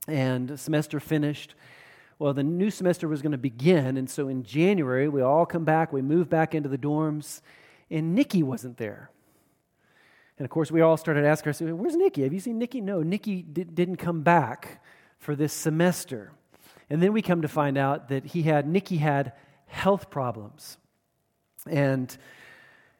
And 0.07 0.57
semester 0.57 1.01
finished. 1.01 1.55
Well, 2.19 2.33
the 2.33 2.43
new 2.43 2.71
semester 2.71 3.07
was 3.07 3.21
going 3.21 3.33
to 3.33 3.38
begin. 3.38 3.97
And 3.97 4.09
so 4.09 4.27
in 4.27 4.43
January, 4.43 5.07
we 5.07 5.21
all 5.21 5.45
come 5.45 5.65
back, 5.65 5.93
we 5.93 6.01
move 6.01 6.29
back 6.29 6.55
into 6.55 6.69
the 6.69 6.77
dorms 6.77 7.41
and 7.89 8.15
Nikki 8.15 8.43
wasn't 8.43 8.77
there. 8.77 9.12
And 10.38 10.45
of 10.45 10.51
course, 10.51 10.71
we 10.71 10.81
all 10.81 10.97
started 10.97 11.25
asking 11.25 11.50
ourselves, 11.50 11.74
Where's 11.74 11.95
Nikki? 11.95 12.24
Have 12.24 12.33
you 12.33 12.39
seen 12.39 12.59
Nikki? 12.59 12.81
No, 12.81 13.01
Nikki 13.01 13.41
did, 13.41 13.74
didn't 13.74 13.97
come 13.97 14.21
back 14.21 14.83
for 15.19 15.36
this 15.36 15.53
semester. 15.53 16.31
And 16.89 17.01
then 17.01 17.12
we 17.12 17.21
come 17.21 17.41
to 17.41 17.47
find 17.47 17.77
out 17.77 18.09
that 18.09 18.25
he 18.25 18.43
had, 18.43 18.67
Nikki 18.67 18.97
had 18.97 19.33
health 19.65 20.09
problems. 20.09 20.77
And, 21.67 22.15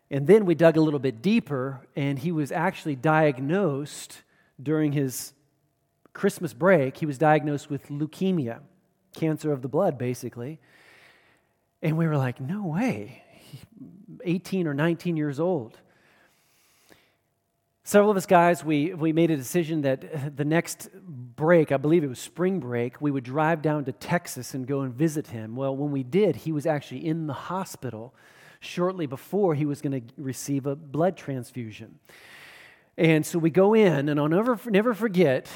and 0.10 0.26
then 0.26 0.46
we 0.46 0.56
dug 0.56 0.78
a 0.78 0.82
little 0.82 1.00
bit 1.00 1.22
deeper, 1.22 1.88
and 1.96 2.18
he 2.18 2.32
was 2.32 2.52
actually 2.52 2.96
diagnosed 2.96 4.24
during 4.62 4.92
his 4.92 5.34
Christmas 6.14 6.54
break. 6.54 6.98
He 6.98 7.06
was 7.06 7.18
diagnosed 7.18 7.70
with 7.70 7.88
leukemia, 7.90 8.60
cancer 9.18 9.52
of 9.52 9.62
the 9.62 9.68
blood, 9.68 9.98
basically. 9.98 10.60
And 11.82 11.98
we 11.98 12.08
were 12.08 12.18
like, 12.18 12.40
No 12.40 12.66
way. 12.66 13.24
18 14.24 14.68
or 14.68 14.74
19 14.74 15.18
years 15.18 15.40
old. 15.40 15.78
Several 17.84 18.12
of 18.12 18.18
us 18.18 18.26
guys, 18.26 18.66
we, 18.66 18.94
we 18.94 19.14
made 19.14 19.32
a 19.32 19.38
decision 19.38 19.84
that 19.84 20.04
uh, 20.04 20.30
the 20.36 20.44
next 20.44 20.90
break, 20.94 21.72
I 21.72 21.78
believe 21.78 22.04
it 22.04 22.08
was 22.08 22.20
spring 22.20 22.60
break, 22.60 23.00
we 23.00 23.12
would 23.12 23.24
drive 23.24 23.62
down 23.62 23.86
to 23.86 23.94
Texas 23.94 24.54
and 24.54 24.68
go 24.68 24.82
and 24.82 24.94
visit 24.94 25.28
him. 25.28 25.56
Well, 25.56 25.74
when 25.74 25.92
we 25.92 26.04
did, 26.04 26.36
he 26.36 26.52
was 26.52 26.66
actually 26.66 27.08
in 27.08 27.28
the 27.28 27.34
hospital 27.34 28.14
shortly 28.60 29.06
before 29.06 29.56
he 29.56 29.66
was 29.66 29.82
going 29.82 30.02
to 30.02 30.14
receive 30.18 30.66
a 30.66 30.76
blood 30.76 31.16
transfusion. 31.16 32.00
And 32.98 33.26
so 33.26 33.40
we 33.40 33.52
go 33.52 33.74
in, 33.74 34.10
and 34.10 34.20
I'll 34.20 34.28
never, 34.28 34.60
never 34.66 34.94
forget 34.94 35.48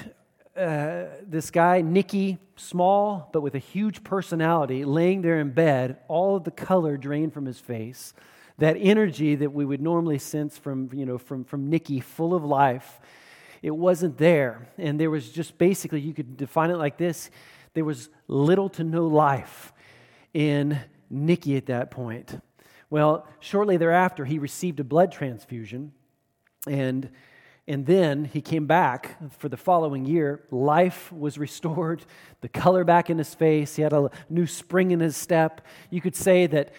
uh, 0.56 1.06
this 1.26 1.50
guy, 1.52 1.82
Nicky, 1.82 2.38
small 2.56 3.30
but 3.32 3.42
with 3.42 3.56
a 3.56 3.60
huge 3.60 4.04
personality, 4.04 4.86
laying 4.86 5.22
there 5.22 5.40
in 5.40 5.52
bed, 5.52 5.98
all 6.08 6.36
of 6.36 6.44
the 6.44 6.52
color 6.52 6.98
drained 6.98 7.34
from 7.34 7.46
his 7.46 7.60
face. 7.60 8.14
That 8.58 8.76
energy 8.78 9.36
that 9.36 9.54
we 9.54 9.66
would 9.66 9.82
normally 9.82 10.20
sense 10.20 10.58
from, 10.58 10.90
you 10.94 11.06
know, 11.06 11.18
from, 11.18 11.44
from 11.44 11.70
Nicky, 11.70 12.00
full 12.00 12.34
of 12.34 12.44
life, 12.44 13.00
it 13.62 13.72
wasn't 13.72 14.18
there. 14.18 14.68
And 14.78 15.00
there 15.00 15.10
was 15.10 15.30
just 15.30 15.58
basically, 15.58 16.02
you 16.02 16.14
could 16.14 16.38
define 16.38 16.70
it 16.70 16.78
like 16.78 16.98
this 16.98 17.30
there 17.74 17.86
was 17.86 18.10
little 18.28 18.68
to 18.68 18.84
no 18.84 19.08
life 19.08 19.72
in 20.34 20.78
Nikki 21.10 21.56
at 21.56 21.68
that 21.68 21.92
point. 21.92 22.42
Well, 22.90 23.26
shortly 23.40 23.78
thereafter, 23.78 24.26
he 24.26 24.40
received 24.40 24.82
a 24.82 24.84
blood 24.84 25.12
transfusion, 25.12 25.94
and, 26.68 27.10
and 27.68 27.86
then 27.86 28.26
he 28.26 28.42
came 28.42 28.66
back 28.66 29.18
for 29.38 29.48
the 29.48 29.58
following 29.58 30.06
year. 30.06 30.42
Life 30.52 31.12
was 31.12 31.38
restored, 31.38 32.04
the 32.42 32.50
color 32.50 32.84
back 32.84 33.10
in 33.10 33.18
his 33.18 33.34
face, 33.34 33.76
he 33.76 33.82
had 33.82 33.94
a 33.94 34.10
new 34.30 34.48
spring 34.48 34.92
in 34.92 35.00
his 35.00 35.16
step. 35.16 35.62
You 35.90 36.02
could 36.02 36.16
say 36.16 36.48
that 36.48 36.74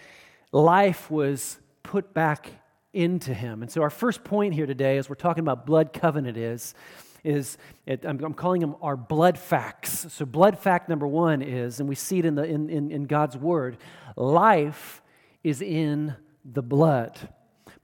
life 0.51 1.09
was 1.09 1.59
put 1.83 2.13
back 2.13 2.49
into 2.93 3.33
him. 3.33 3.61
And 3.61 3.71
so, 3.71 3.81
our 3.81 3.89
first 3.89 4.23
point 4.23 4.53
here 4.53 4.65
today, 4.65 4.97
as 4.97 5.09
we're 5.09 5.15
talking 5.15 5.41
about 5.41 5.65
blood 5.65 5.93
covenant, 5.93 6.37
is 6.37 6.75
is 7.23 7.57
it, 7.85 8.05
I'm, 8.05 8.21
I'm, 8.23 8.33
calling 8.33 8.59
them 8.59 8.75
our 8.81 8.97
blood 8.97 9.37
facts. 9.37 10.07
So, 10.11 10.25
blood 10.25 10.59
fact 10.59 10.89
number 10.89 11.07
one 11.07 11.41
is, 11.41 11.79
and 11.79 11.87
we 11.87 11.95
see 11.95 12.19
it 12.19 12.25
in, 12.25 12.35
the, 12.35 12.43
in, 12.43 12.69
in, 12.69 12.91
in 12.91 13.03
God's 13.05 13.37
word, 13.37 13.77
life 14.15 15.01
is 15.43 15.61
in 15.61 16.15
the 16.43 16.61
blood. 16.61 17.17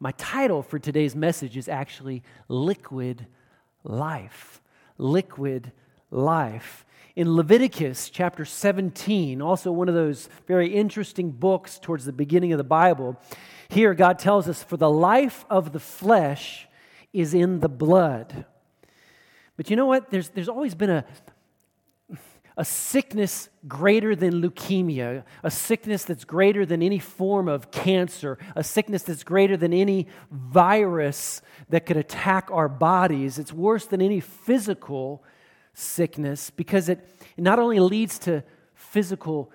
My 0.02 0.12
title 0.12 0.64
for 0.64 0.80
today's 0.80 1.14
message 1.14 1.58
is 1.58 1.68
actually 1.68 2.24
Liquid 2.48 3.28
Life. 3.84 4.62
Liquid 4.98 5.74
Life. 6.10 6.86
In 7.18 7.36
Leviticus 7.36 8.10
chapter 8.10 8.46
17, 8.46 9.42
also 9.42 9.74
one 9.74 9.90
of 9.90 9.96
those 9.96 10.30
very 10.48 10.74
interesting 10.74 11.32
books 11.32 11.78
towards 11.78 12.06
the 12.06 12.14
beginning 12.14 12.54
of 12.54 12.58
the 12.58 12.64
Bible, 12.64 13.20
here 13.68 13.94
God 13.94 14.20
tells 14.20 14.48
us, 14.48 14.64
For 14.64 14.78
the 14.78 14.90
life 14.90 15.44
of 15.50 15.74
the 15.74 15.82
flesh 15.82 16.70
is 17.12 17.34
in 17.34 17.60
the 17.60 17.68
blood. 17.68 18.46
But 19.58 19.70
you 19.70 19.76
know 19.76 19.86
what? 19.86 20.12
There's, 20.12 20.30
there's 20.30 20.48
always 20.48 20.76
been 20.76 20.92
a, 20.92 21.06
a 22.60 22.66
sickness 22.66 23.48
greater 23.70 24.18
than 24.18 24.42
leukemia, 24.42 25.24
a 25.44 25.50
sickness 25.50 26.04
that's 26.04 26.26
greater 26.26 26.66
than 26.66 26.84
any 26.84 27.00
form 27.00 27.48
of 27.48 27.72
cancer, 27.72 28.38
a 28.54 28.66
sickness 28.66 29.02
that's 29.04 29.24
greater 29.24 29.56
than 29.56 29.72
any 29.72 30.08
virus 30.30 31.42
that 31.70 31.86
could 31.86 31.96
attack 31.96 32.50
our 32.52 32.68
bodies. 32.68 33.40
It's 33.40 33.54
worse 33.54 33.86
than 33.86 34.02
any 34.02 34.20
physical 34.20 35.24
sickness 35.74 36.50
because 36.50 36.90
it, 36.90 37.08
not 37.38 37.60
only 37.60 37.80
leads 37.80 38.20
to 38.20 38.44
physical 38.74 39.54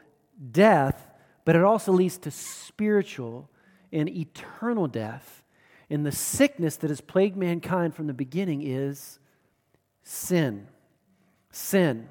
death, 0.50 1.06
but 1.44 1.56
it 1.56 1.62
also 1.62 1.92
leads 1.92 2.16
to 2.16 2.30
spiritual 2.30 3.50
and 3.92 4.08
eternal 4.08 4.86
death. 4.86 5.42
And 5.90 6.06
the 6.06 6.12
sickness 6.12 6.76
that 6.76 6.88
has 6.88 7.02
plagued 7.02 7.36
mankind 7.36 7.94
from 7.94 8.06
the 8.06 8.14
beginning 8.14 8.62
is 8.62 9.18
sin. 10.02 10.68
Sin. 11.50 12.08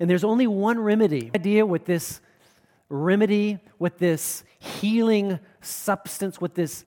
And 0.00 0.08
there's 0.08 0.24
only 0.24 0.46
one 0.46 0.80
remedy. 0.80 1.30
Idea 1.34 1.64
with 1.64 1.84
this 1.84 2.20
remedy, 2.88 3.58
with 3.78 3.98
this 3.98 4.42
healing 4.58 5.38
substance, 5.60 6.40
with 6.40 6.54
this, 6.54 6.84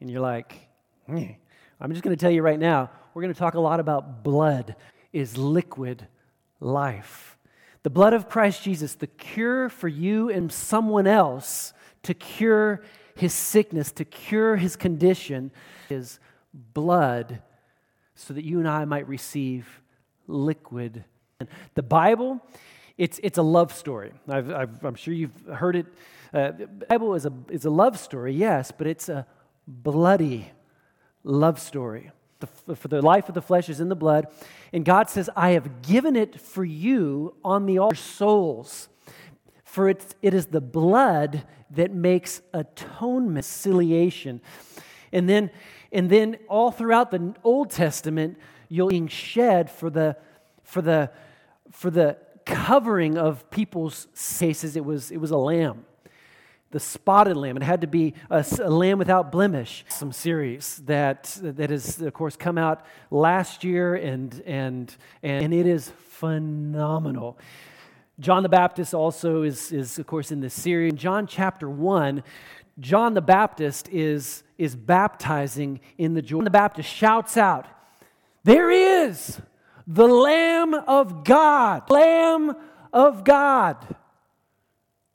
and 0.00 0.10
you're 0.10 0.20
like, 0.20 0.68
mm. 1.08 1.36
I'm 1.80 1.90
just 1.92 2.02
going 2.02 2.16
to 2.16 2.20
tell 2.20 2.30
you 2.30 2.42
right 2.42 2.58
now, 2.58 2.90
we're 3.14 3.22
going 3.22 3.34
to 3.34 3.38
talk 3.38 3.54
a 3.54 3.60
lot 3.60 3.78
about 3.78 4.24
blood 4.24 4.74
is 5.12 5.36
liquid 5.36 6.06
life. 6.60 7.38
The 7.82 7.90
blood 7.90 8.14
of 8.14 8.28
Christ 8.28 8.62
Jesus, 8.62 8.94
the 8.94 9.06
cure 9.06 9.68
for 9.68 9.88
you 9.88 10.30
and 10.30 10.50
someone 10.50 11.06
else 11.06 11.72
to 12.02 12.14
cure 12.14 12.82
his 13.14 13.32
sickness, 13.32 13.92
to 13.92 14.04
cure 14.04 14.56
his 14.56 14.76
condition, 14.76 15.50
is 15.88 16.18
blood 16.52 17.42
so 18.14 18.34
that 18.34 18.44
you 18.44 18.58
and 18.58 18.68
I 18.68 18.84
might 18.86 19.06
receive 19.06 19.82
liquid. 20.26 21.04
The 21.74 21.82
Bible, 21.82 22.40
it's, 22.96 23.20
it's 23.22 23.36
a 23.36 23.42
love 23.42 23.72
story. 23.72 24.12
i 24.28 24.38
am 24.38 24.94
sure 24.94 25.12
you've 25.12 25.38
heard 25.52 25.76
it. 25.76 25.86
Uh, 26.32 26.52
the 26.52 26.66
Bible 26.66 27.14
is 27.14 27.26
a, 27.26 27.32
is 27.50 27.66
a 27.66 27.70
love 27.70 27.98
story, 27.98 28.32
yes, 28.32 28.72
but 28.76 28.86
it's 28.86 29.10
a 29.10 29.26
bloody 29.66 30.50
love 31.24 31.60
story. 31.60 32.10
The, 32.40 32.76
for 32.76 32.88
the 32.88 33.02
life 33.02 33.28
of 33.28 33.34
the 33.34 33.42
flesh 33.42 33.68
is 33.68 33.80
in 33.80 33.88
the 33.90 33.96
blood. 33.96 34.28
And 34.72 34.84
God 34.84 35.10
says, 35.10 35.28
I 35.36 35.50
have 35.50 35.82
given 35.82 36.16
it 36.16 36.40
for 36.40 36.64
you 36.64 37.34
on 37.44 37.66
the 37.66 37.78
altar 37.78 37.96
souls. 37.96 38.88
For 39.64 39.90
it, 39.90 40.14
it 40.22 40.32
is 40.32 40.46
the 40.46 40.60
blood 40.62 41.44
that 41.70 41.92
makes 41.92 42.40
atonement, 42.54 43.44
conciliation. 43.44 44.40
And 45.12 45.28
then 45.28 45.50
and 45.92 46.10
then 46.10 46.36
all 46.48 46.70
throughout 46.70 47.10
the 47.10 47.34
Old 47.44 47.70
Testament, 47.70 48.38
you'll 48.68 48.88
being 48.88 49.08
shed 49.08 49.70
for 49.70 49.88
the 49.88 50.16
for 50.62 50.82
the 50.82 51.10
for 51.76 51.90
the 51.90 52.16
covering 52.46 53.18
of 53.18 53.50
people's 53.50 54.08
faces, 54.14 54.76
It 54.76 54.84
was 54.84 55.10
it 55.10 55.18
was 55.18 55.30
a 55.30 55.36
lamb, 55.36 55.84
the 56.70 56.80
spotted 56.80 57.36
lamb. 57.36 57.58
It 57.58 57.62
had 57.62 57.82
to 57.82 57.86
be 57.86 58.14
a, 58.30 58.42
a 58.62 58.70
lamb 58.70 58.98
without 58.98 59.30
blemish. 59.30 59.84
Some 59.88 60.10
series 60.10 60.78
that 60.86 61.38
that 61.42 61.68
has 61.68 62.00
of 62.00 62.14
course 62.14 62.34
come 62.34 62.56
out 62.56 62.86
last 63.10 63.62
year, 63.62 63.94
and 63.94 64.42
and 64.46 64.96
and 65.22 65.52
it 65.52 65.66
is 65.66 65.90
phenomenal. 66.08 67.38
John 68.20 68.42
the 68.42 68.48
Baptist 68.48 68.94
also 68.94 69.42
is, 69.42 69.70
is 69.70 69.98
of 69.98 70.06
course, 70.06 70.32
in 70.32 70.40
this 70.40 70.54
series. 70.54 70.92
In 70.92 70.96
John 70.96 71.26
chapter 71.26 71.68
1, 71.68 72.22
John 72.80 73.12
the 73.12 73.20
Baptist 73.20 73.90
is, 73.90 74.42
is 74.56 74.74
baptizing 74.74 75.80
in 75.98 76.14
the 76.14 76.22
Jordan. 76.22 76.38
John 76.38 76.44
the 76.44 76.50
Baptist 76.58 76.88
shouts 76.88 77.36
out, 77.36 77.66
There 78.42 78.70
is 78.70 79.38
the 79.86 80.06
Lamb 80.06 80.74
of 80.74 81.24
God, 81.24 81.90
Lamb 81.90 82.56
of 82.92 83.24
God. 83.24 83.76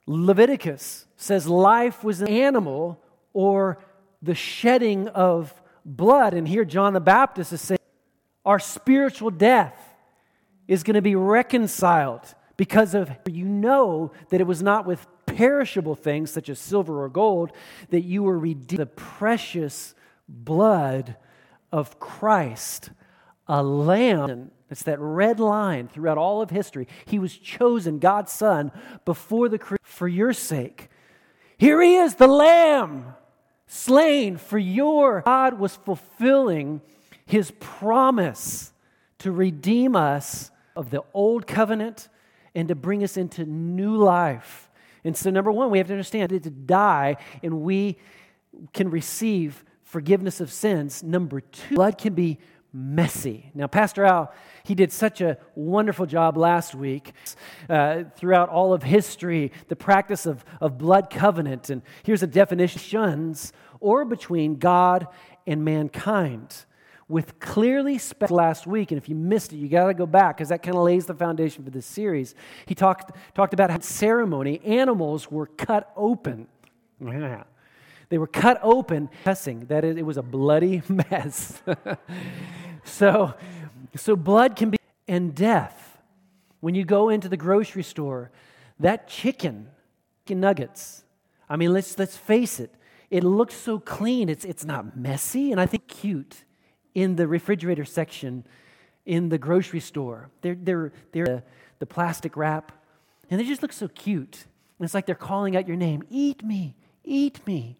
Leviticus 0.06 1.06
says 1.16 1.46
life 1.46 2.02
was 2.02 2.20
an 2.20 2.28
animal 2.28 3.00
or 3.32 3.78
the 4.20 4.34
shedding 4.34 5.08
of 5.08 5.52
blood. 5.84 6.34
And 6.34 6.46
here 6.46 6.64
John 6.64 6.92
the 6.92 7.00
Baptist 7.00 7.52
is 7.52 7.60
saying 7.60 7.78
our 8.44 8.58
spiritual 8.58 9.30
death 9.30 9.78
is 10.66 10.82
going 10.82 10.94
to 10.94 11.02
be 11.02 11.14
reconciled 11.14 12.34
because 12.56 12.94
of 12.94 13.10
you 13.28 13.44
know 13.44 14.12
that 14.30 14.40
it 14.40 14.46
was 14.46 14.62
not 14.62 14.86
with 14.86 15.06
perishable 15.26 15.94
things 15.94 16.30
such 16.30 16.48
as 16.48 16.58
silver 16.58 17.02
or 17.02 17.08
gold, 17.08 17.52
that 17.90 18.02
you 18.02 18.22
were 18.22 18.38
redeemed 18.38 18.80
the 18.80 18.86
precious 18.86 19.94
blood 20.28 21.16
of 21.70 21.98
Christ, 21.98 22.90
a 23.46 23.62
lamb. 23.62 24.50
It's 24.72 24.82
that 24.84 24.98
red 24.98 25.38
line 25.38 25.88
throughout 25.88 26.18
all 26.18 26.42
of 26.42 26.50
history. 26.50 26.88
He 27.04 27.18
was 27.18 27.36
chosen, 27.36 27.98
God's 27.98 28.32
Son, 28.32 28.72
before 29.04 29.48
the 29.48 29.60
for 29.82 30.08
your 30.08 30.32
sake. 30.32 30.88
Here 31.58 31.80
he 31.80 31.96
is, 31.96 32.16
the 32.16 32.26
lamb, 32.26 33.14
slain 33.66 34.36
for 34.36 34.58
your. 34.58 35.22
God 35.22 35.58
was 35.58 35.76
fulfilling 35.76 36.80
his 37.24 37.52
promise 37.60 38.72
to 39.18 39.30
redeem 39.30 39.94
us 39.94 40.50
of 40.74 40.90
the 40.90 41.02
old 41.14 41.46
covenant 41.46 42.08
and 42.54 42.68
to 42.68 42.74
bring 42.74 43.04
us 43.04 43.16
into 43.16 43.44
new 43.44 43.96
life. 43.96 44.68
And 45.04 45.16
so, 45.16 45.30
number 45.30 45.52
one, 45.52 45.70
we 45.70 45.78
have 45.78 45.86
to 45.88 45.92
understand 45.92 46.30
that 46.30 46.42
to 46.42 46.50
die 46.50 47.16
and 47.42 47.60
we 47.60 47.98
can 48.72 48.90
receive 48.90 49.64
forgiveness 49.82 50.40
of 50.40 50.50
sins. 50.50 51.02
Number 51.02 51.40
two, 51.40 51.74
blood 51.74 51.98
can 51.98 52.14
be 52.14 52.38
messy. 52.72 53.50
Now, 53.54 53.66
Pastor 53.66 54.04
Al, 54.04 54.32
he 54.64 54.74
did 54.74 54.92
such 54.92 55.20
a 55.20 55.38
wonderful 55.54 56.06
job 56.06 56.36
last 56.36 56.74
week 56.74 57.12
uh, 57.68 58.04
throughout 58.16 58.48
all 58.48 58.72
of 58.72 58.82
history, 58.82 59.52
the 59.68 59.76
practice 59.76 60.24
of, 60.26 60.44
of 60.60 60.78
blood 60.78 61.10
covenant. 61.10 61.70
And 61.70 61.82
here's 62.02 62.22
a 62.22 62.26
definition 62.26 62.80
shuns 62.80 63.52
or 63.80 64.04
between 64.04 64.56
God 64.56 65.06
and 65.46 65.64
mankind 65.64 66.64
with 67.08 67.38
clearly 67.40 67.98
spec 67.98 68.30
last 68.30 68.66
week. 68.66 68.90
And 68.90 68.96
if 68.96 69.08
you 69.08 69.14
missed 69.14 69.52
it 69.52 69.56
you 69.56 69.68
got 69.68 69.88
to 69.88 69.94
go 69.94 70.06
back 70.06 70.38
because 70.38 70.48
that 70.48 70.62
kind 70.62 70.76
of 70.76 70.82
lays 70.84 71.04
the 71.04 71.14
foundation 71.14 71.62
for 71.62 71.70
this 71.70 71.84
series. 71.84 72.34
He 72.64 72.74
talked, 72.74 73.14
talked 73.34 73.52
about 73.52 73.70
how 73.70 73.80
ceremony 73.80 74.60
animals 74.64 75.30
were 75.30 75.46
cut 75.46 75.92
open. 75.94 76.46
They 78.08 78.18
were 78.18 78.26
cut 78.26 78.60
open 78.62 79.10
cussing. 79.24 79.60
That 79.66 79.84
it, 79.84 79.98
it 79.98 80.02
was 80.02 80.16
a 80.16 80.22
bloody 80.22 80.82
mess 80.88 81.62
so 82.92 83.34
so 83.96 84.16
blood 84.16 84.56
can 84.56 84.70
be 84.70 84.78
and 85.08 85.34
death 85.34 85.98
when 86.60 86.74
you 86.74 86.84
go 86.84 87.08
into 87.08 87.28
the 87.28 87.36
grocery 87.36 87.82
store 87.82 88.30
that 88.80 89.08
chicken, 89.08 89.68
nuggets 90.28 91.04
i 91.50 91.56
mean 91.56 91.72
let's 91.72 91.98
let's 91.98 92.16
face 92.16 92.58
it 92.58 92.74
it 93.10 93.22
looks 93.22 93.54
so 93.54 93.78
clean 93.78 94.30
it's 94.30 94.46
it's 94.46 94.64
not 94.64 94.96
messy 94.96 95.52
and 95.52 95.60
i 95.60 95.66
think 95.66 95.86
cute 95.86 96.44
in 96.94 97.16
the 97.16 97.26
refrigerator 97.26 97.84
section 97.84 98.44
in 99.06 99.28
the 99.28 99.38
grocery 99.38 99.80
store. 99.80 100.30
They're, 100.40 100.56
they're, 100.60 100.92
they're 101.12 101.24
the, 101.24 101.42
the 101.80 101.86
plastic 101.86 102.36
wrap, 102.36 102.72
and 103.30 103.40
they 103.40 103.44
just 103.44 103.62
look 103.62 103.72
so 103.72 103.88
cute. 103.88 104.44
And 104.78 104.84
it's 104.84 104.94
like 104.94 105.06
they're 105.06 105.14
calling 105.14 105.56
out 105.56 105.66
your 105.66 105.76
name 105.76 106.02
Eat 106.10 106.44
me, 106.44 106.74
eat 107.04 107.44
me. 107.46 107.76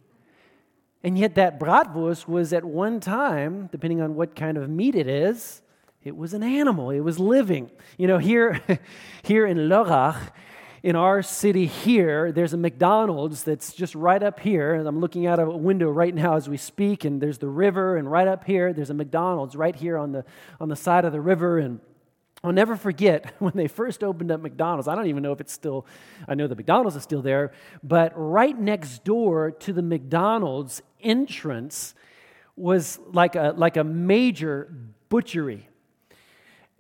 And 1.04 1.18
yet, 1.18 1.35
that 1.35 1.59
bratwurst 1.59 2.28
was 2.28 2.52
at 2.52 2.64
one 2.64 3.00
time, 3.00 3.68
depending 3.73 4.00
on 4.00 4.14
what 4.14 4.37
kind 4.37 4.56
of 4.56 4.68
meat 4.71 4.94
it 4.94 5.09
is, 5.09 5.62
it 6.04 6.16
was 6.16 6.35
an 6.35 6.42
animal, 6.42 6.90
it 6.90 7.00
was 7.00 7.18
living. 7.18 7.71
You 7.97 8.06
know, 8.06 8.18
here, 8.18 8.61
here 9.23 9.47
in 9.47 9.56
Lörrach, 9.56 10.30
in 10.82 10.97
our 10.97 11.23
city 11.23 11.66
here, 11.66 12.32
there's 12.32 12.54
a 12.54 12.56
McDonald's 12.56 13.44
that's 13.44 13.73
just 13.73 13.94
right 13.94 14.23
up 14.23 14.40
here. 14.40 14.75
I'm 14.75 14.99
looking 14.99 15.26
out 15.26 15.38
of 15.38 15.49
a 15.49 15.56
window 15.56 15.90
right 15.90 16.12
now 16.12 16.35
as 16.35 16.49
we 16.49 16.56
speak, 16.56 17.04
and 17.04 17.21
there's 17.21 17.38
the 17.38 17.49
river, 17.49 17.97
and 17.97 18.11
right 18.11 18.26
up 18.26 18.44
here, 18.44 18.73
there's 18.73 18.90
a 18.90 18.94
McDonald's 18.94 19.54
right 19.54 19.76
here 19.76 19.97
on 19.97 20.11
the, 20.11 20.25
on 20.61 20.68
the 20.68 20.76
side 20.76 21.04
of 21.04 21.12
the 21.12 21.21
river. 21.21 21.59
And 21.59 21.78
I'll 22.44 22.52
never 22.52 22.76
forget 22.76 23.34
when 23.38 23.52
they 23.54 23.68
first 23.68 24.02
opened 24.02 24.30
up 24.30 24.40
McDonald's. 24.40 24.88
I 24.88 24.94
don't 24.94 25.06
even 25.06 25.22
know 25.22 25.32
if 25.32 25.40
it's 25.40 25.52
still, 25.52 25.87
I 26.26 26.34
know 26.34 26.46
the 26.46 26.56
McDonald's 26.56 26.96
is 26.96 27.02
still 27.02 27.22
there, 27.22 27.52
but 27.82 28.12
right 28.16 28.58
next 28.58 29.04
door 29.04 29.50
to 29.50 29.72
the 29.72 29.82
McDonald's 29.82 30.82
entrance 31.00 31.94
was 32.56 32.99
like 33.12 33.34
a, 33.34 33.54
like 33.56 33.76
a 33.76 33.84
major 33.84 34.72
butchery 35.08 35.68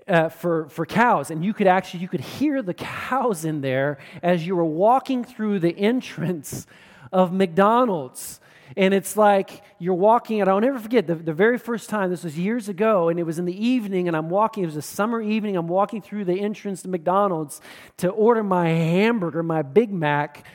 uh, 0.08 0.28
for, 0.28 0.68
for 0.68 0.84
cows 0.84 1.30
and 1.30 1.44
you 1.44 1.54
could 1.54 1.66
actually 1.66 2.00
you 2.00 2.08
could 2.08 2.20
hear 2.20 2.60
the 2.60 2.74
cows 2.74 3.44
in 3.44 3.60
there 3.60 3.98
as 4.22 4.46
you 4.46 4.56
were 4.56 4.64
walking 4.64 5.22
through 5.22 5.60
the 5.60 5.76
entrance 5.78 6.66
of 7.12 7.32
mcdonald's 7.32 8.40
and 8.76 8.94
it's 8.94 9.16
like 9.16 9.62
you're 9.78 9.94
walking 9.94 10.40
and 10.40 10.48
i'll 10.48 10.60
never 10.60 10.78
forget 10.78 11.06
the, 11.06 11.14
the 11.14 11.32
very 11.32 11.58
first 11.58 11.88
time 11.88 12.10
this 12.10 12.24
was 12.24 12.38
years 12.38 12.68
ago 12.68 13.08
and 13.08 13.18
it 13.18 13.24
was 13.24 13.38
in 13.38 13.44
the 13.44 13.66
evening 13.66 14.08
and 14.08 14.16
i'm 14.16 14.30
walking 14.30 14.62
it 14.62 14.66
was 14.66 14.76
a 14.76 14.82
summer 14.82 15.20
evening 15.20 15.56
i'm 15.56 15.68
walking 15.68 16.00
through 16.00 16.24
the 16.24 16.40
entrance 16.40 16.82
to 16.82 16.88
mcdonald's 16.88 17.60
to 17.96 18.08
order 18.08 18.42
my 18.42 18.68
hamburger 18.68 19.42
my 19.42 19.62
big 19.62 19.92
mac 19.92 20.46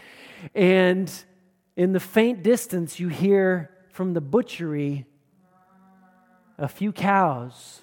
and 0.55 1.11
in 1.75 1.93
the 1.93 1.99
faint 1.99 2.43
distance 2.43 2.99
you 2.99 3.07
hear 3.07 3.71
from 3.91 4.13
the 4.13 4.21
butchery 4.21 5.05
a 6.57 6.67
few 6.67 6.91
cows 6.91 7.81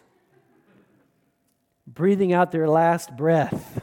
breathing 1.86 2.32
out 2.32 2.50
their 2.52 2.68
last 2.68 3.16
breath. 3.16 3.82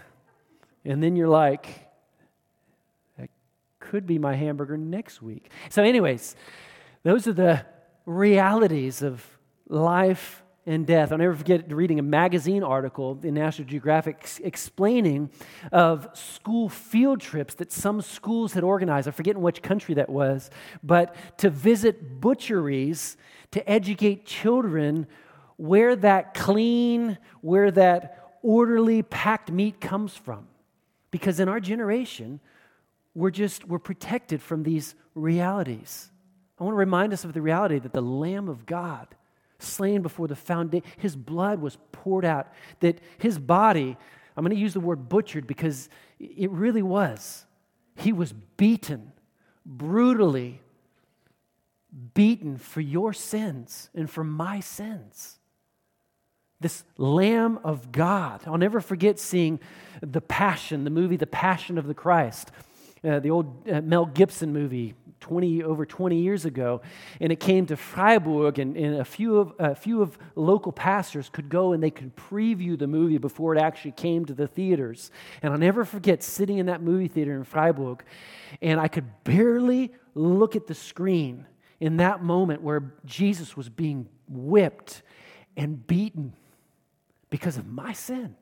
And 0.84 1.02
then 1.02 1.16
you're 1.16 1.28
like, 1.28 1.88
could 3.92 4.08
be 4.08 4.18
my 4.18 4.36
hamburger 4.36 4.78
next 4.78 5.22
week. 5.22 5.52
So, 5.68 5.84
anyways, 5.84 6.38
those 7.04 7.28
are 7.28 7.34
the 7.34 7.66
realities 8.06 9.02
of 9.02 9.22
life 9.68 10.44
and 10.66 10.88
death. 10.88 11.12
I'll 11.12 11.18
never 11.18 11.36
forget 11.36 11.70
reading 11.74 12.00
a 12.00 12.02
magazine 12.02 12.64
article 12.64 13.20
in 13.22 13.34
National 13.34 13.68
Geographic 13.68 14.26
explaining 14.42 15.30
of 15.74 16.08
school 16.14 16.70
field 16.70 17.20
trips 17.20 17.54
that 17.56 17.74
some 17.74 18.00
schools 18.00 18.54
had 18.54 18.64
organized. 18.64 19.10
I 19.10 19.12
forget 19.12 19.36
in 19.36 19.42
which 19.42 19.62
country 19.62 19.96
that 19.96 20.08
was, 20.08 20.50
but 20.82 21.14
to 21.40 21.50
visit 21.50 22.22
butcheries 22.22 23.18
to 23.52 23.70
educate 23.70 24.26
children 24.26 25.06
where 25.58 25.98
that 25.98 26.34
clean, 26.34 27.18
where 27.42 27.72
that 27.72 28.38
orderly 28.42 29.04
packed 29.04 29.52
meat 29.52 29.82
comes 29.82 30.16
from. 30.16 30.48
Because 31.12 31.42
in 31.42 31.50
our 31.50 31.60
generation, 31.60 32.40
we're 33.14 33.32
just, 33.32 33.68
we're 33.68 33.80
protected 33.80 34.42
from 34.42 34.64
these 34.64 34.96
realities. 35.16 36.10
I 36.60 36.64
want 36.64 36.74
to 36.74 36.80
remind 36.80 37.14
us 37.14 37.24
of 37.24 37.34
the 37.34 37.42
reality 37.42 37.80
that 37.80 37.94
the 37.94 38.02
Lamb 38.02 38.48
of 38.48 38.66
God, 38.66 39.08
slain 39.60 40.02
before 40.02 40.28
the 40.28 40.36
foundation, 40.36 40.88
his 40.98 41.16
blood 41.16 41.60
was 41.60 41.78
poured 41.92 42.26
out, 42.26 42.48
that 42.80 43.00
his 43.18 43.38
body, 43.38 43.98
I'm 44.36 44.44
going 44.44 44.56
to 44.56 44.62
use 44.62 44.74
the 44.74 44.80
word 44.80 45.10
butchered 45.10 45.48
because 45.48 45.90
it 46.20 46.50
really 46.52 46.82
was. 46.82 47.46
He 47.96 48.14
was 48.14 48.34
beaten, 48.58 49.12
brutally 49.66 50.62
beaten 52.14 52.58
for 52.58 52.80
your 52.80 53.12
sins 53.12 53.90
and 53.94 54.10
for 54.10 54.24
my 54.24 54.62
sins 54.62 55.40
this 56.62 56.84
Lamb 56.98 57.60
of 57.64 57.92
God. 57.92 58.42
I'll 58.46 58.58
never 58.58 58.80
forget 58.80 59.20
seeing 59.20 59.60
The 60.02 60.22
Passion, 60.22 60.84
the 60.84 60.92
movie 60.92 61.18
The 61.18 61.28
Passion 61.28 61.78
of 61.78 61.88
the 61.88 61.96
Christ, 61.96 62.52
uh, 63.04 63.20
the 63.20 63.30
old 63.30 63.68
uh, 63.70 63.82
Mel 63.82 64.06
Gibson 64.06 64.54
movie. 64.54 64.96
20 65.20 65.62
over 65.62 65.86
20 65.86 66.20
years 66.20 66.46
ago 66.46 66.82
and 67.20 67.32
it 67.32 67.40
came 67.40 67.68
to 67.68 67.78
freiburg 67.78 68.58
and, 68.58 68.76
and 68.76 68.96
a 68.96 69.06
few 69.06 69.38
of 69.38 69.54
a 69.60 69.76
few 69.76 70.02
of 70.02 70.18
local 70.34 70.72
pastors 70.72 71.30
could 71.30 71.48
go 71.48 71.74
and 71.74 71.84
they 71.84 71.92
could 71.92 72.16
preview 72.16 72.76
the 72.76 72.88
movie 72.88 73.20
before 73.20 73.56
it 73.56 73.62
actually 73.62 73.92
came 73.92 74.26
to 74.26 74.34
the 74.34 74.48
theaters 74.48 75.12
and 75.44 75.54
i'll 75.54 75.60
never 75.60 75.86
forget 75.86 76.24
sitting 76.24 76.58
in 76.58 76.66
that 76.66 76.82
movie 76.82 77.08
theater 77.08 77.36
in 77.36 77.44
freiburg 77.44 78.04
and 78.64 78.80
i 78.80 78.88
could 78.88 79.06
barely 79.24 79.92
look 80.16 80.56
at 80.56 80.66
the 80.66 80.74
screen 80.74 81.46
in 81.80 81.98
that 81.98 82.24
moment 82.24 82.64
where 82.64 82.92
jesus 83.06 83.56
was 83.56 83.70
being 83.70 84.10
whipped 84.28 85.04
and 85.56 85.86
beaten 85.86 86.34
because 87.32 87.58
of 87.58 87.66
my 87.68 87.94
sin. 87.94 88.36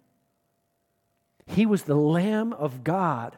He 1.45 1.65
was 1.65 1.84
the 1.84 1.95
Lamb 1.95 2.53
of 2.53 2.84
God, 2.84 3.38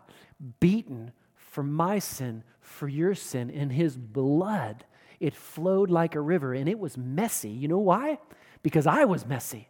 beaten 0.60 1.12
for 1.36 1.64
my 1.64 2.00
sin, 2.00 2.44
for 2.60 2.88
your 2.88 3.16
sin, 3.16 3.50
and 3.52 3.72
his 3.72 3.98
blood. 3.98 4.86
It 5.20 5.36
flowed 5.36 5.90
like 5.90 6.16
a 6.16 6.22
river, 6.22 6.54
and 6.54 6.68
it 6.68 6.80
was 6.80 6.98
messy. 6.98 7.50
You 7.50 7.68
know 7.68 7.80
why? 7.80 8.20
Because 8.64 8.88
I 8.88 9.06
was 9.06 9.26
messy. 9.26 9.68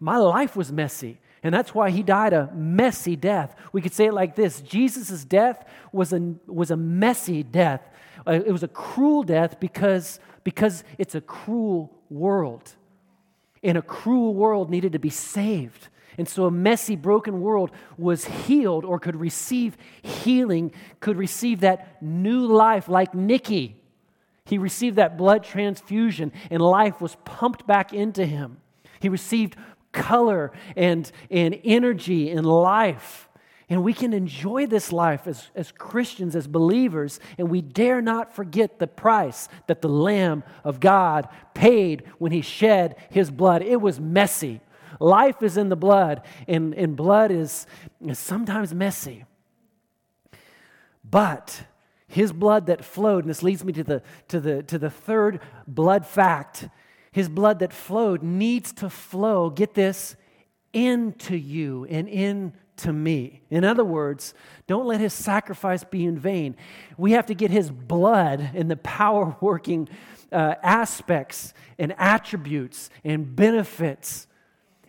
My 0.00 0.16
life 0.16 0.56
was 0.56 0.70
messy. 0.70 1.18
And 1.42 1.54
that's 1.54 1.74
why 1.74 1.90
he 1.90 2.02
died 2.02 2.32
a 2.32 2.50
messy 2.52 3.16
death. 3.16 3.54
We 3.72 3.80
could 3.80 3.92
say 3.92 4.06
it 4.06 4.14
like 4.14 4.34
this 4.34 4.60
Jesus' 4.60 5.24
death 5.24 5.64
was 5.92 6.12
a, 6.12 6.34
was 6.46 6.70
a 6.70 6.76
messy 6.76 7.42
death. 7.42 7.88
Uh, 8.26 8.40
it 8.44 8.50
was 8.50 8.64
a 8.64 8.68
cruel 8.68 9.22
death 9.22 9.60
because, 9.60 10.18
because 10.42 10.82
it's 10.98 11.14
a 11.14 11.20
cruel 11.20 11.96
world 12.10 12.74
in 13.62 13.76
a 13.76 13.82
cruel 13.82 14.34
world 14.34 14.70
needed 14.70 14.92
to 14.92 14.98
be 14.98 15.10
saved. 15.10 15.88
And 16.18 16.28
so 16.28 16.46
a 16.46 16.50
messy, 16.50 16.96
broken 16.96 17.40
world 17.40 17.70
was 17.96 18.24
healed 18.24 18.84
or 18.84 18.98
could 18.98 19.16
receive 19.16 19.76
healing, 20.02 20.72
could 21.00 21.16
receive 21.16 21.60
that 21.60 22.02
new 22.02 22.44
life 22.44 22.88
like 22.88 23.14
Nicky. 23.14 23.76
He 24.44 24.58
received 24.58 24.96
that 24.96 25.16
blood 25.16 25.44
transfusion 25.44 26.32
and 26.50 26.60
life 26.60 27.00
was 27.00 27.16
pumped 27.24 27.66
back 27.66 27.92
into 27.92 28.26
him. 28.26 28.58
He 28.98 29.08
received 29.08 29.56
color 29.92 30.52
and, 30.76 31.10
and 31.30 31.58
energy 31.64 32.30
and 32.30 32.44
life. 32.44 33.28
And 33.70 33.84
we 33.84 33.92
can 33.92 34.14
enjoy 34.14 34.66
this 34.66 34.92
life 34.92 35.26
as, 35.26 35.50
as 35.54 35.70
Christians, 35.72 36.34
as 36.34 36.46
believers, 36.46 37.20
and 37.36 37.50
we 37.50 37.60
dare 37.60 38.00
not 38.00 38.34
forget 38.34 38.78
the 38.78 38.86
price 38.86 39.46
that 39.66 39.82
the 39.82 39.90
Lamb 39.90 40.42
of 40.64 40.80
God 40.80 41.28
paid 41.52 42.04
when 42.16 42.32
he 42.32 42.40
shed 42.40 42.96
his 43.10 43.30
blood. 43.30 43.62
It 43.62 43.80
was 43.80 44.00
messy. 44.00 44.62
Life 45.00 45.42
is 45.42 45.56
in 45.56 45.68
the 45.68 45.76
blood, 45.76 46.22
and, 46.46 46.74
and 46.74 46.96
blood 46.96 47.30
is, 47.30 47.66
is 48.04 48.18
sometimes 48.18 48.74
messy. 48.74 49.24
But 51.08 51.62
his 52.06 52.32
blood 52.32 52.66
that 52.66 52.84
flowed, 52.84 53.24
and 53.24 53.30
this 53.30 53.42
leads 53.42 53.64
me 53.64 53.72
to 53.74 53.84
the, 53.84 54.02
to 54.28 54.40
the, 54.40 54.62
to 54.64 54.78
the 54.78 54.90
third 54.90 55.40
blood 55.66 56.06
fact 56.06 56.68
his 57.18 57.28
blood 57.28 57.58
that 57.58 57.72
flowed 57.72 58.22
needs 58.22 58.72
to 58.74 58.88
flow, 58.88 59.50
get 59.50 59.74
this, 59.74 60.14
into 60.72 61.36
you 61.36 61.84
and 61.90 62.08
in 62.08 62.52
to 62.76 62.92
me. 62.92 63.42
In 63.50 63.64
other 63.64 63.84
words, 63.84 64.34
don't 64.68 64.86
let 64.86 65.00
his 65.00 65.12
sacrifice 65.12 65.82
be 65.82 66.04
in 66.04 66.16
vain. 66.16 66.54
We 66.96 67.12
have 67.12 67.26
to 67.26 67.34
get 67.34 67.50
his 67.50 67.70
blood 67.70 68.50
and 68.54 68.70
the 68.70 68.76
power 68.76 69.36
working 69.40 69.88
uh, 70.30 70.54
aspects 70.62 71.54
and 71.76 71.92
attributes 71.98 72.88
and 73.02 73.34
benefits 73.34 74.27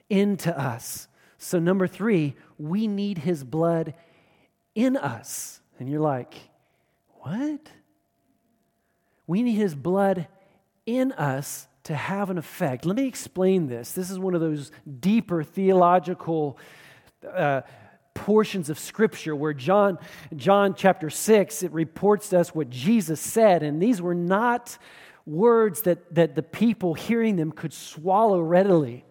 into 0.10 0.58
us. 0.58 1.08
So, 1.38 1.60
number 1.60 1.88
three, 1.88 2.36
we 2.58 2.88
need 2.88 3.20
his 3.20 3.44
blood 3.44 3.94
in 4.76 4.98
us. 4.98 5.62
And 5.80 5.90
you're 5.90 6.02
like, 6.02 6.36
what? 7.22 7.72
We 9.28 9.44
need 9.44 9.56
his 9.56 9.76
blood 9.76 10.28
in 10.86 11.12
us 11.14 11.68
to 11.84 11.96
have 11.96 12.30
an 12.30 12.38
effect. 12.38 12.86
Let 12.86 12.96
me 12.96 13.08
explain 13.08 13.68
this. 13.68 13.94
This 13.94 14.10
is 14.10 14.20
one 14.20 14.36
of 14.36 14.42
those 14.42 14.72
deeper 15.00 15.44
theological 15.44 16.58
uh, 17.28 17.62
portions 18.14 18.70
of 18.70 18.78
scripture 18.78 19.36
where 19.36 19.54
John, 19.54 19.98
John 20.36 20.74
chapter 20.76 21.10
6, 21.10 21.64
it 21.64 21.72
reports 21.72 22.30
to 22.30 22.40
us 22.40 22.54
what 22.54 22.70
Jesus 22.70 23.22
said. 23.22 23.64
And 23.64 23.82
these 23.82 24.02
were 24.02 24.16
not 24.16 24.78
words 25.26 25.82
that, 25.84 26.14
that 26.16 26.36
the 26.36 26.44
people 26.44 26.94
hearing 26.94 27.38
them 27.38 27.52
could 27.52 27.74
swallow 27.74 28.42
readily. 28.42 29.06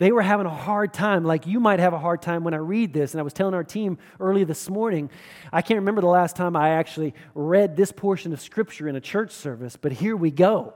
They 0.00 0.12
were 0.12 0.22
having 0.22 0.46
a 0.46 0.54
hard 0.54 0.94
time, 0.94 1.24
like 1.24 1.46
you 1.46 1.60
might 1.60 1.78
have 1.78 1.92
a 1.92 1.98
hard 1.98 2.22
time 2.22 2.42
when 2.42 2.54
I 2.54 2.56
read 2.56 2.94
this. 2.94 3.12
And 3.12 3.20
I 3.20 3.22
was 3.22 3.34
telling 3.34 3.52
our 3.52 3.62
team 3.62 3.98
early 4.18 4.44
this 4.44 4.70
morning, 4.70 5.10
I 5.52 5.60
can't 5.60 5.76
remember 5.76 6.00
the 6.00 6.06
last 6.06 6.36
time 6.36 6.56
I 6.56 6.70
actually 6.70 7.12
read 7.34 7.76
this 7.76 7.92
portion 7.92 8.32
of 8.32 8.40
scripture 8.40 8.88
in 8.88 8.96
a 8.96 9.00
church 9.00 9.30
service, 9.30 9.76
but 9.76 9.92
here 9.92 10.16
we 10.16 10.30
go. 10.30 10.72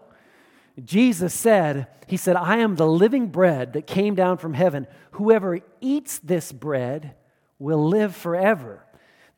Jesus 0.85 1.33
said, 1.33 1.87
He 2.07 2.19
said, 2.19 2.37
I 2.37 2.59
am 2.59 2.77
the 2.77 2.87
living 2.87 3.29
bread 3.29 3.73
that 3.73 3.87
came 3.87 4.15
down 4.15 4.37
from 4.37 4.53
heaven. 4.53 4.87
Whoever 5.13 5.61
eats 5.81 6.19
this 6.19 6.53
bread 6.53 7.15
will 7.59 7.89
live 7.89 8.15
forever. 8.15 8.85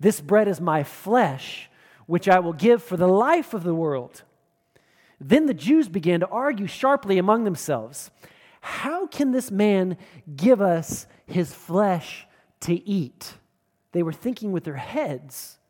This 0.01 0.21
bread 0.21 0.49
is 0.49 0.61
my 0.61 0.83
flesh, 0.83 1.71
which 2.07 2.29
I 2.29 2.41
will 2.41 2.55
give 2.55 2.83
for 2.83 2.97
the 2.97 3.07
life 3.07 3.55
of 3.55 3.63
the 3.63 3.75
world. 3.75 4.25
Then 5.21 5.47
the 5.47 5.55
Jews 5.55 5.89
began 5.89 6.19
to 6.21 6.29
argue 6.29 6.67
sharply 6.67 7.19
among 7.19 7.45
themselves 7.45 8.11
How 8.67 9.07
can 9.07 9.31
this 9.31 9.53
man 9.53 9.97
give 10.35 10.61
us 10.61 11.07
his 11.25 11.55
flesh 11.55 12.27
to 12.63 12.75
eat? 12.75 13.35
They 13.93 14.03
were 14.03 14.13
thinking 14.13 14.51
with 14.51 14.65
their 14.65 14.75
heads 14.75 15.61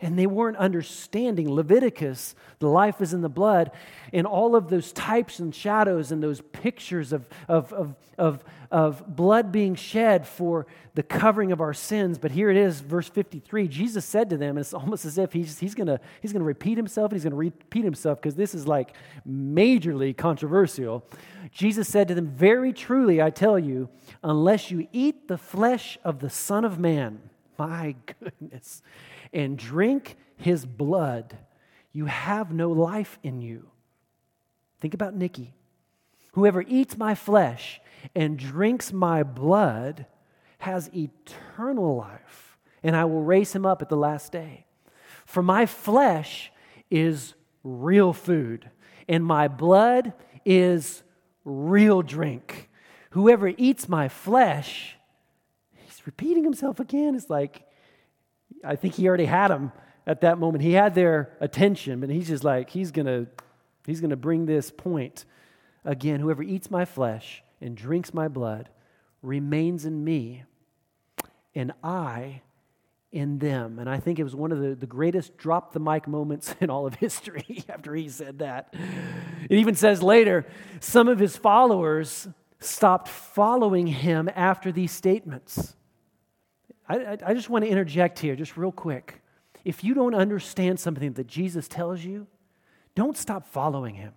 and 0.00 0.18
they 0.18 0.26
weren't 0.26 0.56
understanding 0.56 1.52
Leviticus, 1.52 2.34
the 2.58 2.68
life 2.68 3.00
is 3.00 3.12
in 3.12 3.20
the 3.20 3.28
blood, 3.28 3.70
and 4.12 4.26
all 4.26 4.56
of 4.56 4.68
those 4.70 4.92
types 4.92 5.38
and 5.38 5.54
shadows 5.54 6.10
and 6.10 6.22
those 6.22 6.40
pictures 6.40 7.12
of, 7.12 7.26
of, 7.48 7.72
of, 7.72 7.94
of, 8.16 8.44
of 8.70 9.16
blood 9.16 9.52
being 9.52 9.74
shed 9.74 10.26
for 10.26 10.66
the 10.94 11.02
covering 11.02 11.52
of 11.52 11.60
our 11.60 11.74
sins. 11.74 12.18
But 12.18 12.30
here 12.30 12.50
it 12.50 12.56
is, 12.56 12.80
verse 12.80 13.08
53. 13.08 13.68
Jesus 13.68 14.04
said 14.04 14.30
to 14.30 14.36
them, 14.36 14.50
and 14.50 14.60
it's 14.60 14.72
almost 14.72 15.04
as 15.04 15.18
if 15.18 15.32
he's, 15.32 15.58
he's 15.58 15.74
going 15.74 15.98
he's 16.22 16.32
going 16.32 16.40
to 16.40 16.46
repeat 16.46 16.76
himself, 16.76 17.12
and 17.12 17.16
he's 17.16 17.24
going 17.24 17.32
to 17.32 17.36
repeat 17.36 17.84
himself 17.84 18.20
because 18.20 18.34
this 18.34 18.54
is 18.54 18.66
like 18.66 18.94
majorly 19.28 20.16
controversial. 20.16 21.04
Jesus 21.52 21.88
said 21.88 22.08
to 22.08 22.14
them, 22.14 22.28
Very 22.28 22.72
truly, 22.72 23.20
I 23.20 23.30
tell 23.30 23.58
you, 23.58 23.88
unless 24.22 24.70
you 24.70 24.88
eat 24.92 25.28
the 25.28 25.38
flesh 25.38 25.98
of 26.04 26.20
the 26.20 26.30
Son 26.30 26.64
of 26.64 26.78
Man, 26.78 27.20
my 27.58 27.94
goodness 28.20 28.82
and 29.32 29.58
drink 29.58 30.16
his 30.36 30.64
blood, 30.66 31.36
you 31.92 32.06
have 32.06 32.52
no 32.52 32.70
life 32.70 33.18
in 33.22 33.40
you. 33.40 33.68
Think 34.80 34.94
about 34.94 35.14
Nikki. 35.14 35.54
Whoever 36.32 36.62
eats 36.62 36.96
my 36.96 37.14
flesh 37.14 37.80
and 38.14 38.38
drinks 38.38 38.92
my 38.92 39.22
blood 39.22 40.06
has 40.58 40.90
eternal 40.94 41.96
life, 41.96 42.56
and 42.82 42.94
I 42.94 43.04
will 43.04 43.22
raise 43.22 43.52
him 43.52 43.66
up 43.66 43.82
at 43.82 43.88
the 43.88 43.96
last 43.96 44.32
day. 44.32 44.66
For 45.26 45.42
my 45.42 45.66
flesh 45.66 46.52
is 46.90 47.34
real 47.62 48.12
food, 48.12 48.70
and 49.08 49.24
my 49.24 49.48
blood 49.48 50.12
is 50.44 51.02
real 51.44 52.02
drink. 52.02 52.68
Whoever 53.10 53.48
eats 53.56 53.88
my 53.88 54.08
flesh, 54.08 54.96
he's 55.72 56.06
repeating 56.06 56.44
himself 56.44 56.78
again. 56.80 57.14
It's 57.14 57.28
like, 57.28 57.64
I 58.64 58.76
think 58.76 58.94
he 58.94 59.08
already 59.08 59.26
had 59.26 59.48
them 59.48 59.72
at 60.06 60.20
that 60.22 60.38
moment. 60.38 60.62
He 60.62 60.72
had 60.72 60.94
their 60.94 61.36
attention, 61.40 62.00
but 62.00 62.10
he's 62.10 62.28
just 62.28 62.44
like, 62.44 62.70
he's 62.70 62.90
going 62.90 63.06
to 63.06 63.26
he's 63.86 64.00
going 64.00 64.10
to 64.10 64.16
bring 64.16 64.46
this 64.46 64.70
point 64.70 65.24
again. 65.84 66.20
Whoever 66.20 66.42
eats 66.42 66.70
my 66.70 66.84
flesh 66.84 67.42
and 67.60 67.76
drinks 67.76 68.12
my 68.12 68.28
blood 68.28 68.68
remains 69.22 69.84
in 69.84 70.04
me, 70.04 70.44
and 71.54 71.72
I 71.82 72.42
in 73.12 73.38
them. 73.38 73.78
And 73.78 73.88
I 73.88 73.98
think 73.98 74.18
it 74.18 74.24
was 74.24 74.36
one 74.36 74.52
of 74.52 74.60
the, 74.60 74.74
the 74.74 74.86
greatest 74.86 75.36
drop 75.36 75.72
the 75.72 75.80
mic 75.80 76.06
moments 76.06 76.54
in 76.60 76.70
all 76.70 76.86
of 76.86 76.94
history 76.94 77.64
after 77.68 77.94
he 77.94 78.08
said 78.08 78.38
that. 78.38 78.74
It 79.48 79.58
even 79.58 79.74
says 79.74 80.02
later, 80.02 80.46
some 80.80 81.08
of 81.08 81.18
his 81.18 81.36
followers 81.36 82.28
stopped 82.60 83.08
following 83.08 83.86
him 83.86 84.30
after 84.34 84.70
these 84.70 84.92
statements. 84.92 85.74
I, 86.96 87.18
I 87.26 87.34
just 87.34 87.48
want 87.48 87.64
to 87.64 87.70
interject 87.70 88.18
here, 88.18 88.34
just 88.36 88.56
real 88.56 88.72
quick. 88.72 89.20
If 89.64 89.84
you 89.84 89.94
don't 89.94 90.14
understand 90.14 90.80
something 90.80 91.12
that 91.14 91.26
Jesus 91.26 91.68
tells 91.68 92.02
you, 92.04 92.26
don't 92.94 93.16
stop 93.16 93.46
following 93.46 93.94
him. 93.94 94.12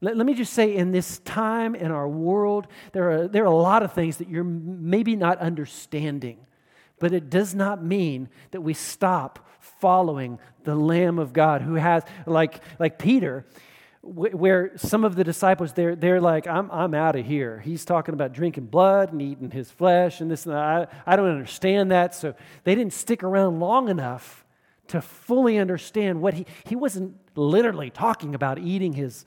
Let, 0.00 0.16
let, 0.16 0.26
me 0.26 0.34
just 0.34 0.52
say, 0.52 0.74
in 0.74 0.92
this 0.92 1.18
time 1.20 1.74
in 1.74 1.90
our 1.90 2.08
world, 2.08 2.68
there 2.92 3.10
are, 3.10 3.28
there 3.28 3.42
are 3.42 3.46
a 3.46 3.50
lot 3.54 3.82
of 3.82 3.92
things 3.92 4.18
that 4.18 4.28
you're 4.28 4.44
maybe 4.44 5.16
not 5.16 5.38
understanding, 5.38 6.46
but 6.98 7.12
it 7.12 7.30
does 7.30 7.54
not 7.54 7.82
mean 7.82 8.28
that 8.52 8.60
we 8.60 8.74
stop 8.74 9.46
following 9.60 10.38
the 10.64 10.74
Lamb 10.74 11.18
of 11.18 11.32
God 11.32 11.62
who 11.62 11.74
has, 11.74 12.02
like, 12.26 12.62
like 12.78 12.98
Peter, 12.98 13.44
where 14.08 14.72
some 14.76 15.04
of 15.04 15.16
the 15.16 15.24
disciples 15.24 15.72
they're, 15.72 15.94
they're 15.94 16.20
like 16.20 16.46
i'm, 16.46 16.70
I'm 16.70 16.94
out 16.94 17.16
of 17.16 17.26
here. 17.26 17.60
He's 17.60 17.84
talking 17.84 18.14
about 18.14 18.32
drinking 18.32 18.66
blood 18.66 19.12
and 19.12 19.20
eating 19.20 19.50
his 19.50 19.70
flesh 19.70 20.20
and 20.20 20.30
this 20.30 20.46
and 20.46 20.54
that. 20.54 20.60
I, 21.06 21.12
I 21.12 21.16
don't 21.16 21.28
understand 21.28 21.90
that. 21.90 22.14
So 22.14 22.34
they 22.64 22.74
didn't 22.74 22.92
stick 22.92 23.22
around 23.22 23.60
long 23.60 23.88
enough 23.88 24.44
to 24.88 25.00
fully 25.00 25.58
understand 25.58 26.20
what 26.20 26.34
he 26.34 26.46
he 26.64 26.74
wasn't 26.74 27.16
literally 27.34 27.90
talking 27.90 28.34
about 28.34 28.58
eating 28.58 28.94
his 28.94 29.24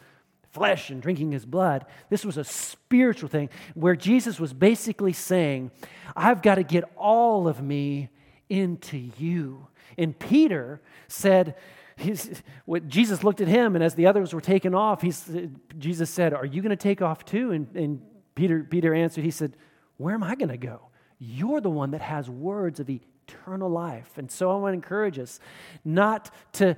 flesh 0.51 0.89
and 0.89 1.01
drinking 1.01 1.31
his 1.31 1.45
blood. 1.45 1.85
This 2.09 2.25
was 2.25 2.37
a 2.37 2.43
spiritual 2.43 3.29
thing 3.29 3.49
where 3.73 3.95
jesus 3.95 4.39
was 4.39 4.53
basically 4.53 5.13
saying 5.13 5.71
i've 6.15 6.41
got 6.41 6.55
to 6.55 6.63
get 6.63 6.83
all 6.97 7.47
of 7.47 7.61
me 7.61 8.09
into 8.49 8.97
you. 8.97 9.67
And 9.97 10.17
peter 10.17 10.81
said 11.07 11.55
he's, 12.01 12.41
what, 12.65 12.87
Jesus 12.87 13.23
looked 13.23 13.41
at 13.41 13.47
him, 13.47 13.75
and 13.75 13.83
as 13.83 13.95
the 13.95 14.07
others 14.07 14.33
were 14.33 14.41
taken 14.41 14.73
off, 14.73 15.01
he's, 15.01 15.29
Jesus 15.77 16.09
said, 16.09 16.33
Are 16.33 16.45
you 16.45 16.61
going 16.61 16.71
to 16.71 16.75
take 16.75 17.01
off 17.01 17.25
too? 17.25 17.51
And, 17.51 17.75
and 17.75 18.01
Peter, 18.35 18.63
Peter 18.63 18.93
answered, 18.93 19.23
He 19.23 19.31
said, 19.31 19.55
Where 19.97 20.13
am 20.13 20.23
I 20.23 20.35
going 20.35 20.49
to 20.49 20.57
go? 20.57 20.81
You're 21.19 21.61
the 21.61 21.69
one 21.69 21.91
that 21.91 22.01
has 22.01 22.29
words 22.29 22.79
of 22.79 22.89
eternal 22.89 23.69
life. 23.69 24.17
And 24.17 24.29
so 24.29 24.51
I 24.51 24.55
want 24.55 24.73
to 24.73 24.75
encourage 24.75 25.19
us 25.19 25.39
not 25.85 26.31
to, 26.53 26.75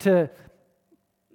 to 0.00 0.30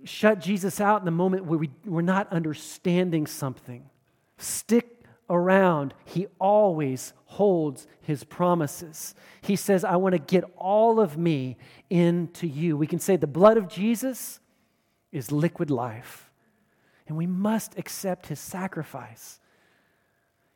shut 0.04 0.40
Jesus 0.40 0.82
out 0.82 1.02
in 1.02 1.06
the 1.06 1.12
moment 1.12 1.46
where 1.46 1.60
we, 1.60 1.70
we're 1.86 2.02
not 2.02 2.32
understanding 2.32 3.28
something. 3.28 3.90
Stick 4.38 4.97
around, 5.30 5.94
he 6.06 6.28
always 6.40 7.14
holds 7.26 7.88
his 8.02 8.24
promises. 8.24 9.14
He 9.42 9.56
says, 9.56 9.84
I 9.84 9.98
want 9.98 10.14
to 10.14 10.20
get 10.20 10.44
all 10.58 11.00
of 11.00 11.18
me 11.18 11.58
into 11.90 12.48
you. 12.48 12.78
We 12.78 12.88
can 12.88 13.00
say 13.00 13.16
the 13.16 13.28
blood 13.28 13.58
of 13.58 13.68
Jesus 13.68 14.40
is 15.12 15.32
liquid 15.32 15.70
life, 15.70 16.30
and 17.08 17.18
we 17.18 17.28
must 17.28 17.78
accept 17.78 18.28
his 18.28 18.40
sacrifice. 18.40 19.40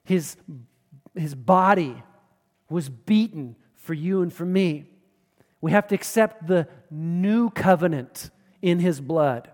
His, 0.04 0.38
his 1.16 1.36
body 1.36 2.02
was 2.70 2.90
beaten 2.90 3.56
for 3.76 3.94
you 3.94 4.22
and 4.22 4.32
for 4.32 4.46
me. 4.46 4.86
We 5.60 5.72
have 5.72 5.88
to 5.88 5.96
accept 5.96 6.48
the 6.48 6.68
new 6.90 7.50
covenant 7.50 8.30
in 8.62 8.80
his 8.80 9.02
blood. 9.02 9.50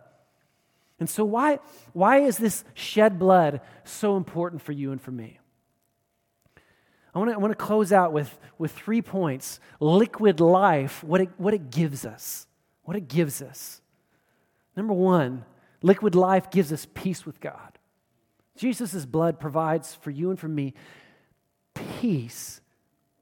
And 0.99 1.09
so, 1.09 1.23
why, 1.23 1.59
why 1.93 2.19
is 2.19 2.37
this 2.37 2.63
shed 2.73 3.19
blood 3.19 3.61
so 3.83 4.17
important 4.17 4.61
for 4.61 4.71
you 4.71 4.91
and 4.91 5.01
for 5.01 5.11
me? 5.11 5.39
I 7.13 7.19
want 7.19 7.31
to, 7.31 7.45
I 7.45 7.53
close 7.53 7.91
out 7.91 8.13
with, 8.13 8.37
with 8.57 8.71
three 8.71 9.01
points. 9.01 9.59
Liquid 9.79 10.39
life, 10.39 11.03
what 11.03 11.21
it, 11.21 11.29
what 11.37 11.53
it 11.53 11.71
gives 11.71 12.05
us. 12.05 12.47
What 12.83 12.95
it 12.95 13.07
gives 13.07 13.41
us. 13.41 13.81
Number 14.75 14.93
one, 14.93 15.43
liquid 15.81 16.15
life 16.15 16.49
gives 16.51 16.71
us 16.71 16.87
peace 16.93 17.25
with 17.25 17.39
God. 17.41 17.77
Jesus' 18.55 19.05
blood 19.05 19.39
provides 19.39 19.95
for 19.95 20.09
you 20.11 20.29
and 20.29 20.39
for 20.39 20.47
me 20.47 20.73
peace 21.73 22.61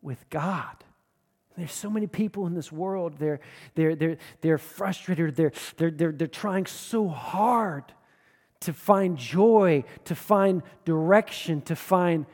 with 0.01 0.29
God. 0.29 0.84
There's 1.57 1.71
so 1.71 1.89
many 1.89 2.07
people 2.07 2.47
in 2.47 2.53
this 2.53 2.71
world, 2.71 3.13
they're, 3.17 3.39
they're, 3.75 3.95
they're, 3.95 4.17
they're 4.41 4.57
frustrated, 4.57 5.35
they're, 5.35 5.53
they're, 5.77 5.91
they're, 5.91 6.11
they're 6.11 6.27
trying 6.27 6.65
so 6.65 7.07
hard 7.07 7.93
to 8.61 8.73
find 8.73 9.17
joy, 9.17 9.83
to 10.05 10.15
find 10.15 10.63
direction, 10.83 11.61
to 11.61 11.75
find 11.75 12.25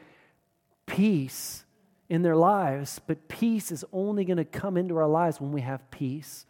peace 0.86 1.66
in 2.10 2.22
their 2.22 2.36
lives. 2.36 3.00
But 3.06 3.28
peace 3.28 3.72
is 3.72 3.86
only 3.92 4.26
going 4.26 4.38
to 4.38 4.46
come 4.46 4.78
into 4.78 4.98
our 4.98 5.08
lives 5.08 5.40
when 5.40 5.52
we 5.52 5.62
have 5.62 5.90
peace 5.92 6.46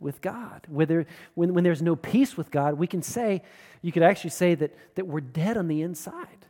with 0.00 0.20
God. 0.20 0.66
Whether, 0.68 1.06
when, 1.34 1.54
when 1.54 1.64
there's 1.64 1.82
no 1.82 1.96
peace 1.96 2.36
with 2.36 2.50
God, 2.50 2.74
we 2.74 2.86
can 2.86 3.02
say, 3.02 3.42
you 3.80 3.92
could 3.92 4.02
actually 4.02 4.30
say 4.30 4.54
that, 4.56 4.74
that 4.96 5.06
we're 5.06 5.20
dead 5.20 5.56
on 5.56 5.68
the 5.68 5.82
inside. 5.82 6.46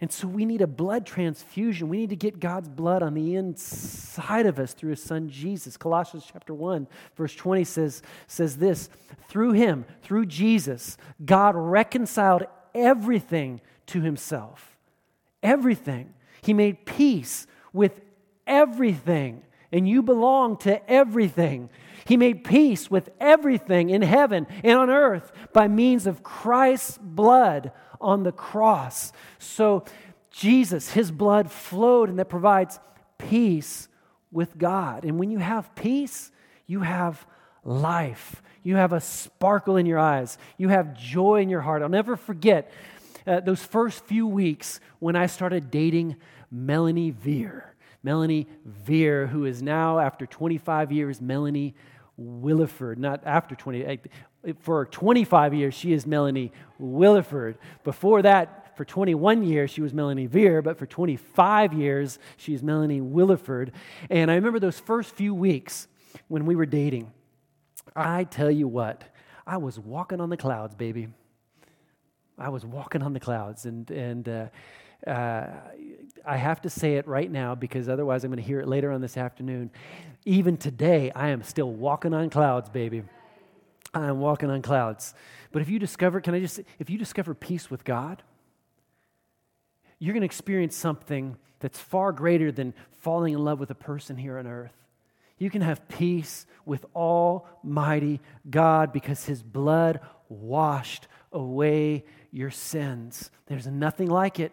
And 0.00 0.12
so 0.12 0.28
we 0.28 0.44
need 0.44 0.62
a 0.62 0.66
blood 0.68 1.04
transfusion. 1.06 1.88
We 1.88 1.98
need 1.98 2.10
to 2.10 2.16
get 2.16 2.38
God's 2.38 2.68
blood 2.68 3.02
on 3.02 3.14
the 3.14 3.34
inside 3.34 4.46
of 4.46 4.60
us 4.60 4.72
through 4.72 4.90
his 4.90 5.02
son 5.02 5.28
Jesus. 5.28 5.76
Colossians 5.76 6.24
chapter 6.32 6.54
1 6.54 6.86
verse 7.16 7.34
20 7.34 7.64
says 7.64 8.02
says 8.28 8.58
this, 8.58 8.88
through 9.28 9.52
him, 9.52 9.84
through 10.02 10.26
Jesus, 10.26 10.96
God 11.24 11.56
reconciled 11.56 12.44
everything 12.74 13.60
to 13.86 14.00
himself. 14.00 14.76
Everything. 15.42 16.14
He 16.42 16.54
made 16.54 16.86
peace 16.86 17.46
with 17.72 18.00
everything, 18.46 19.42
and 19.72 19.88
you 19.88 20.02
belong 20.02 20.56
to 20.58 20.90
everything. 20.90 21.70
He 22.06 22.16
made 22.16 22.44
peace 22.44 22.90
with 22.90 23.10
everything 23.20 23.90
in 23.90 24.02
heaven 24.02 24.46
and 24.64 24.78
on 24.78 24.90
earth 24.90 25.32
by 25.52 25.68
means 25.68 26.06
of 26.06 26.22
Christ's 26.22 26.98
blood 26.98 27.72
on 28.00 28.22
the 28.22 28.32
cross. 28.32 29.12
So, 29.38 29.84
Jesus, 30.30 30.92
his 30.92 31.10
blood 31.10 31.50
flowed, 31.50 32.08
and 32.08 32.18
that 32.18 32.28
provides 32.28 32.78
peace 33.18 33.88
with 34.30 34.56
God. 34.56 35.04
And 35.04 35.18
when 35.18 35.30
you 35.30 35.38
have 35.38 35.74
peace, 35.74 36.30
you 36.66 36.80
have 36.80 37.26
life. 37.64 38.42
You 38.62 38.76
have 38.76 38.92
a 38.92 39.00
sparkle 39.00 39.76
in 39.76 39.86
your 39.86 39.98
eyes. 39.98 40.38
You 40.56 40.68
have 40.68 40.96
joy 40.96 41.40
in 41.40 41.48
your 41.48 41.60
heart. 41.60 41.82
I'll 41.82 41.88
never 41.88 42.16
forget 42.16 42.70
uh, 43.26 43.40
those 43.40 43.62
first 43.62 44.04
few 44.04 44.26
weeks 44.26 44.80
when 44.98 45.16
I 45.16 45.26
started 45.26 45.70
dating 45.70 46.16
Melanie 46.50 47.10
Veer. 47.10 47.74
Melanie 48.02 48.46
Veer, 48.64 49.26
who 49.26 49.44
is 49.44 49.62
now, 49.62 49.98
after 49.98 50.26
25 50.26 50.92
years, 50.92 51.20
Melanie 51.20 51.74
Williford. 52.18 52.96
Not 52.96 53.22
after 53.24 53.54
20, 53.54 54.00
for 54.60 54.86
25 54.86 55.54
years, 55.54 55.74
she 55.74 55.92
is 55.92 56.06
Melanie 56.06 56.52
Williford. 56.80 57.56
Before 57.84 58.22
that, 58.22 58.76
for 58.76 58.84
21 58.84 59.42
years, 59.42 59.70
she 59.70 59.80
was 59.80 59.92
Melanie 59.92 60.26
Veer, 60.26 60.62
but 60.62 60.78
for 60.78 60.86
25 60.86 61.72
years, 61.72 62.18
she's 62.36 62.62
Melanie 62.62 63.00
Williford. 63.00 63.72
And 64.08 64.30
I 64.30 64.36
remember 64.36 64.60
those 64.60 64.78
first 64.78 65.10
few 65.10 65.34
weeks 65.34 65.88
when 66.28 66.46
we 66.46 66.54
were 66.54 66.66
dating. 66.66 67.12
I 67.96 68.24
tell 68.24 68.50
you 68.50 68.68
what, 68.68 69.02
I 69.46 69.56
was 69.56 69.78
walking 69.80 70.20
on 70.20 70.30
the 70.30 70.36
clouds, 70.36 70.76
baby. 70.76 71.08
I 72.38 72.50
was 72.50 72.64
walking 72.64 73.02
on 73.02 73.12
the 73.12 73.20
clouds. 73.20 73.66
And, 73.66 73.90
and 73.90 74.28
uh, 74.28 75.10
uh, 75.10 75.46
I 76.24 76.36
have 76.36 76.60
to 76.62 76.70
say 76.70 76.96
it 76.96 77.08
right 77.08 77.30
now 77.30 77.56
because 77.56 77.88
otherwise 77.88 78.22
I'm 78.22 78.30
going 78.30 78.40
to 78.40 78.46
hear 78.46 78.60
it 78.60 78.68
later 78.68 78.92
on 78.92 79.00
this 79.00 79.16
afternoon. 79.16 79.70
Even 80.24 80.56
today, 80.56 81.10
I 81.16 81.30
am 81.30 81.42
still 81.42 81.72
walking 81.72 82.14
on 82.14 82.30
clouds, 82.30 82.68
baby. 82.68 83.02
I 83.94 84.06
am 84.06 84.20
walking 84.20 84.50
on 84.50 84.62
clouds. 84.62 85.14
But 85.52 85.62
if 85.62 85.68
you 85.68 85.78
discover, 85.78 86.20
can 86.20 86.34
I 86.34 86.40
just, 86.40 86.60
if 86.78 86.90
you 86.90 86.98
discover 86.98 87.34
peace 87.34 87.70
with 87.70 87.84
God, 87.84 88.22
you're 89.98 90.12
going 90.12 90.22
to 90.22 90.26
experience 90.26 90.76
something 90.76 91.36
that's 91.60 91.78
far 91.78 92.12
greater 92.12 92.52
than 92.52 92.74
falling 93.00 93.34
in 93.34 93.44
love 93.44 93.58
with 93.58 93.70
a 93.70 93.74
person 93.74 94.16
here 94.16 94.38
on 94.38 94.46
earth. 94.46 94.72
You 95.38 95.50
can 95.50 95.62
have 95.62 95.88
peace 95.88 96.46
with 96.64 96.84
Almighty 96.94 98.20
God 98.48 98.92
because 98.92 99.24
His 99.24 99.42
blood 99.42 100.00
washed 100.28 101.08
away 101.32 102.04
your 102.30 102.50
sins. 102.50 103.30
There's 103.46 103.66
nothing 103.66 104.08
like 104.08 104.40
it. 104.40 104.52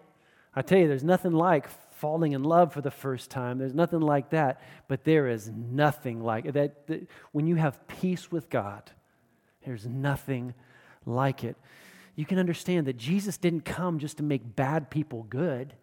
I 0.56 0.62
tell 0.62 0.80
you, 0.80 0.88
there's 0.88 1.04
nothing 1.04 1.34
like 1.34 1.68
falling 1.98 2.34
in 2.34 2.44
love 2.44 2.74
for 2.74 2.82
the 2.82 2.92
first 2.92 3.30
time. 3.30 3.58
There's 3.58 3.74
nothing 3.74 4.00
like 4.00 4.30
that. 4.30 4.62
But 4.88 5.04
there 5.04 5.28
is 5.28 5.50
nothing 5.50 6.22
like 6.22 6.54
that. 6.54 6.88
that 6.88 7.08
when 7.32 7.48
you 7.48 7.56
have 7.56 7.88
peace 7.88 8.32
with 8.32 8.50
God, 8.50 8.92
there's 9.66 9.86
nothing 9.86 10.54
like 11.06 11.44
it. 11.44 11.56
You 12.16 12.26
can 12.26 12.40
understand 12.40 12.88
that 12.88 12.98
Jesus 12.98 13.38
didn't 13.38 13.66
come 13.66 14.00
just 14.00 14.18
to 14.18 14.24
make 14.24 14.56
bad 14.56 14.90
people 14.90 15.24
good. 15.24 15.74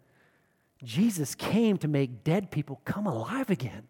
Jesus 0.83 1.35
came 1.35 1.77
to 1.79 1.89
make 1.89 2.25
dead 2.25 2.51
people 2.51 2.81
come 2.85 3.07
alive 3.07 3.51
again. 3.51 3.83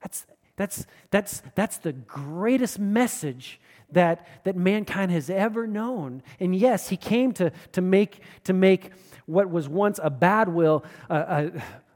That's, 0.00 0.26
that's, 0.56 0.86
that's, 1.10 1.42
that's 1.54 1.78
the 1.78 1.92
greatest 1.92 2.78
message 2.78 3.60
that, 3.90 4.26
that 4.44 4.56
mankind 4.56 5.10
has 5.10 5.28
ever 5.28 5.66
known. 5.66 6.22
And 6.38 6.54
yes, 6.54 6.88
he 6.88 6.96
came 6.96 7.32
to, 7.34 7.50
to, 7.72 7.80
make, 7.80 8.20
to 8.44 8.52
make 8.52 8.90
what 9.26 9.50
was 9.50 9.68
once 9.68 9.98
a 10.02 10.10
bad 10.10 10.48
will, 10.48 10.84
uh, 11.10 11.12
uh, 11.12 11.50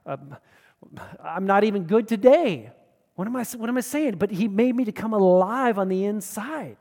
uh, 0.07 0.17
I'm 1.23 1.47
not 1.47 1.65
even 1.65 1.85
good 1.85 2.09
today. 2.09 2.71
What 3.15 3.27
am, 3.27 3.37
I, 3.37 3.45
what 3.57 3.69
am 3.69 3.77
I 3.77 3.81
saying? 3.81 4.17
But 4.17 4.31
he 4.31 4.49
made 4.49 4.75
me 4.77 4.85
to 4.85 4.93
come 4.93 5.13
alive 5.13 5.79
on 5.79 5.89
the 5.89 6.05
inside. 6.05 6.77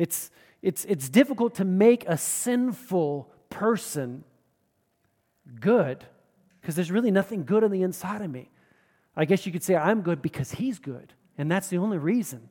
It's, 0.00 0.30
it's, 0.62 0.86
it's 0.86 1.10
difficult 1.10 1.56
to 1.56 1.64
make 1.66 2.08
a 2.08 2.16
sinful 2.16 3.30
person 3.50 4.24
good 5.60 6.06
because 6.58 6.74
there's 6.74 6.90
really 6.90 7.10
nothing 7.10 7.44
good 7.44 7.62
on 7.62 7.70
the 7.70 7.82
inside 7.82 8.22
of 8.22 8.30
me. 8.30 8.48
I 9.14 9.26
guess 9.26 9.44
you 9.44 9.52
could 9.52 9.62
say 9.62 9.76
I'm 9.76 10.00
good 10.00 10.22
because 10.22 10.52
he's 10.52 10.78
good, 10.78 11.12
and 11.36 11.50
that's 11.50 11.68
the 11.68 11.76
only 11.76 11.98
reason. 11.98 12.48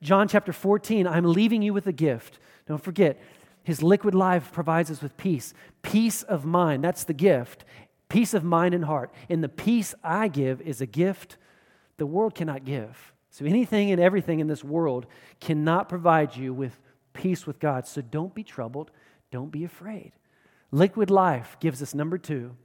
John 0.00 0.28
chapter 0.28 0.52
14, 0.52 1.08
I'm 1.08 1.24
leaving 1.24 1.60
you 1.60 1.74
with 1.74 1.88
a 1.88 1.92
gift. 1.92 2.38
Don't 2.68 2.84
forget, 2.84 3.20
his 3.64 3.82
liquid 3.82 4.14
life 4.14 4.52
provides 4.52 4.92
us 4.92 5.02
with 5.02 5.16
peace. 5.16 5.54
Peace 5.82 6.22
of 6.22 6.44
mind, 6.44 6.84
that's 6.84 7.02
the 7.02 7.14
gift. 7.14 7.64
Peace 8.08 8.32
of 8.32 8.44
mind 8.44 8.74
and 8.74 8.84
heart. 8.84 9.12
And 9.28 9.42
the 9.42 9.48
peace 9.48 9.92
I 10.04 10.28
give 10.28 10.60
is 10.60 10.80
a 10.80 10.86
gift 10.86 11.36
the 11.96 12.06
world 12.06 12.36
cannot 12.36 12.64
give. 12.64 13.12
So 13.38 13.44
anything 13.44 13.92
and 13.92 14.00
everything 14.00 14.40
in 14.40 14.48
this 14.48 14.64
world 14.64 15.06
cannot 15.38 15.88
provide 15.88 16.34
you 16.34 16.52
with 16.52 16.76
peace 17.12 17.46
with 17.46 17.60
God. 17.60 17.86
So 17.86 18.00
don't 18.00 18.34
be 18.34 18.42
troubled, 18.42 18.90
don't 19.30 19.52
be 19.52 19.62
afraid. 19.62 20.10
Liquid 20.72 21.08
life 21.08 21.56
gives 21.60 21.80
us, 21.80 21.94
number 21.94 22.18
two, 22.18 22.56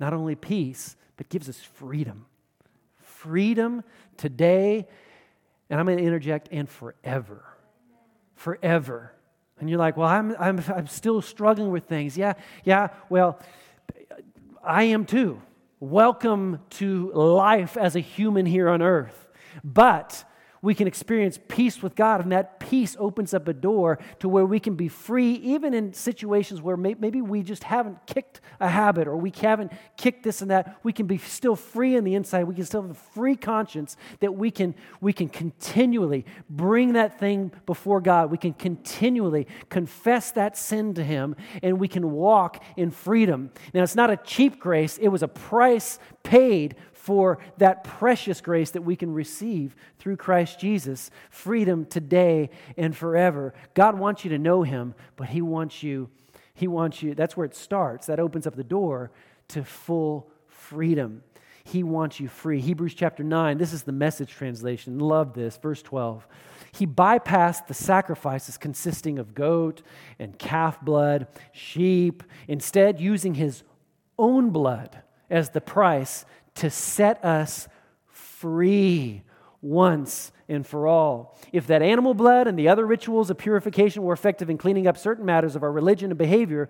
not 0.00 0.12
only 0.12 0.34
peace, 0.34 0.96
but 1.16 1.28
gives 1.28 1.48
us 1.48 1.60
freedom. 1.60 2.26
Freedom 2.96 3.84
today, 4.16 4.88
and 5.70 5.78
I'm 5.78 5.86
going 5.86 5.98
to 5.98 6.04
interject, 6.04 6.48
and 6.50 6.68
forever. 6.68 7.44
Forever. 8.34 9.12
And 9.60 9.70
you're 9.70 9.78
like, 9.78 9.96
well, 9.96 10.08
I'm, 10.08 10.34
I'm, 10.40 10.60
I'm 10.74 10.88
still 10.88 11.22
struggling 11.22 11.70
with 11.70 11.84
things. 11.84 12.18
Yeah, 12.18 12.32
yeah, 12.64 12.88
well, 13.08 13.38
I 14.64 14.82
am 14.82 15.04
too. 15.06 15.40
Welcome 15.78 16.58
to 16.70 17.12
life 17.12 17.76
as 17.76 17.94
a 17.94 18.00
human 18.00 18.44
here 18.44 18.68
on 18.68 18.82
earth. 18.82 19.25
But 19.64 20.24
we 20.62 20.74
can 20.74 20.88
experience 20.88 21.38
peace 21.46 21.80
with 21.80 21.94
God, 21.94 22.20
and 22.20 22.32
that 22.32 22.58
peace 22.58 22.96
opens 22.98 23.32
up 23.32 23.46
a 23.46 23.52
door 23.52 24.00
to 24.18 24.28
where 24.28 24.44
we 24.44 24.58
can 24.58 24.74
be 24.74 24.88
free, 24.88 25.34
even 25.34 25.74
in 25.74 25.92
situations 25.92 26.60
where 26.60 26.76
maybe 26.76 27.22
we 27.22 27.44
just 27.44 27.62
haven't 27.62 28.04
kicked 28.06 28.40
a 28.58 28.68
habit 28.68 29.06
or 29.06 29.16
we 29.16 29.32
haven't 29.40 29.70
kicked 29.96 30.24
this 30.24 30.42
and 30.42 30.50
that. 30.50 30.80
We 30.82 30.92
can 30.92 31.06
be 31.06 31.18
still 31.18 31.54
free 31.54 31.94
in 31.94 32.02
the 32.02 32.16
inside. 32.16 32.44
We 32.44 32.56
can 32.56 32.64
still 32.64 32.82
have 32.82 32.90
a 32.90 32.94
free 32.94 33.36
conscience 33.36 33.96
that 34.18 34.34
we 34.34 34.50
can, 34.50 34.74
we 35.00 35.12
can 35.12 35.28
continually 35.28 36.24
bring 36.50 36.94
that 36.94 37.18
thing 37.18 37.52
before 37.66 38.00
God. 38.00 38.32
We 38.32 38.38
can 38.38 38.54
continually 38.54 39.46
confess 39.68 40.32
that 40.32 40.56
sin 40.58 40.94
to 40.94 41.04
Him, 41.04 41.36
and 41.62 41.78
we 41.78 41.86
can 41.86 42.10
walk 42.10 42.60
in 42.76 42.90
freedom. 42.90 43.50
Now, 43.72 43.84
it's 43.84 43.94
not 43.94 44.10
a 44.10 44.16
cheap 44.16 44.58
grace, 44.58 44.98
it 44.98 45.08
was 45.08 45.22
a 45.22 45.28
price 45.28 46.00
paid 46.24 46.74
for 47.06 47.38
that 47.58 47.84
precious 47.84 48.40
grace 48.40 48.72
that 48.72 48.82
we 48.82 48.96
can 48.96 49.14
receive 49.14 49.76
through 50.00 50.16
Christ 50.16 50.58
Jesus, 50.58 51.08
freedom 51.30 51.86
today 51.86 52.50
and 52.76 52.96
forever. 52.96 53.54
God 53.74 53.96
wants 53.96 54.24
you 54.24 54.30
to 54.30 54.38
know 54.38 54.64
him, 54.64 54.92
but 55.14 55.28
he 55.28 55.40
wants 55.40 55.84
you 55.84 56.10
he 56.52 56.66
wants 56.66 57.02
you 57.02 57.14
that's 57.14 57.36
where 57.36 57.46
it 57.46 57.54
starts. 57.54 58.06
That 58.06 58.18
opens 58.18 58.44
up 58.44 58.56
the 58.56 58.64
door 58.64 59.12
to 59.48 59.62
full 59.62 60.28
freedom. 60.48 61.22
He 61.62 61.84
wants 61.84 62.18
you 62.18 62.26
free. 62.26 62.60
Hebrews 62.60 62.94
chapter 62.94 63.22
9, 63.22 63.56
this 63.56 63.72
is 63.72 63.84
the 63.84 63.92
message 63.92 64.30
translation. 64.30 64.98
Love 64.98 65.32
this, 65.32 65.56
verse 65.58 65.82
12. 65.82 66.26
He 66.72 66.88
bypassed 66.88 67.68
the 67.68 67.74
sacrifices 67.74 68.58
consisting 68.58 69.20
of 69.20 69.34
goat 69.34 69.82
and 70.18 70.36
calf 70.38 70.80
blood, 70.80 71.28
sheep, 71.52 72.24
instead 72.48 73.00
using 73.00 73.34
his 73.34 73.62
own 74.18 74.50
blood 74.50 75.02
as 75.30 75.50
the 75.50 75.60
price 75.60 76.24
to 76.56 76.70
set 76.70 77.24
us 77.24 77.68
free 78.06 79.22
once 79.60 80.32
and 80.48 80.66
for 80.66 80.86
all. 80.86 81.36
If 81.52 81.66
that 81.66 81.82
animal 81.82 82.14
blood 82.14 82.46
and 82.46 82.58
the 82.58 82.68
other 82.68 82.86
rituals 82.86 83.30
of 83.30 83.38
purification 83.38 84.02
were 84.02 84.12
effective 84.12 84.48
in 84.48 84.58
cleaning 84.58 84.86
up 84.86 84.96
certain 84.96 85.24
matters 85.24 85.56
of 85.56 85.62
our 85.62 85.72
religion 85.72 86.10
and 86.10 86.18
behavior, 86.18 86.68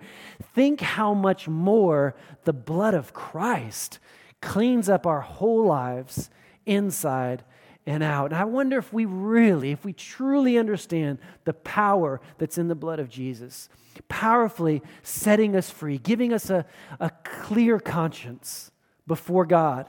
think 0.54 0.80
how 0.80 1.12
much 1.12 1.48
more 1.48 2.14
the 2.44 2.52
blood 2.52 2.94
of 2.94 3.12
Christ 3.12 3.98
cleans 4.40 4.88
up 4.88 5.06
our 5.06 5.20
whole 5.20 5.66
lives 5.66 6.30
inside 6.64 7.44
and 7.86 8.02
out. 8.02 8.32
And 8.32 8.40
I 8.40 8.44
wonder 8.44 8.78
if 8.78 8.92
we 8.92 9.04
really, 9.04 9.70
if 9.70 9.84
we 9.84 9.92
truly 9.92 10.58
understand 10.58 11.18
the 11.44 11.52
power 11.52 12.20
that's 12.38 12.58
in 12.58 12.68
the 12.68 12.74
blood 12.74 12.98
of 12.98 13.08
Jesus, 13.08 13.68
powerfully 14.08 14.82
setting 15.02 15.54
us 15.54 15.70
free, 15.70 15.98
giving 15.98 16.32
us 16.32 16.50
a, 16.50 16.66
a 16.98 17.10
clear 17.24 17.78
conscience 17.78 18.70
before 19.06 19.46
God 19.46 19.86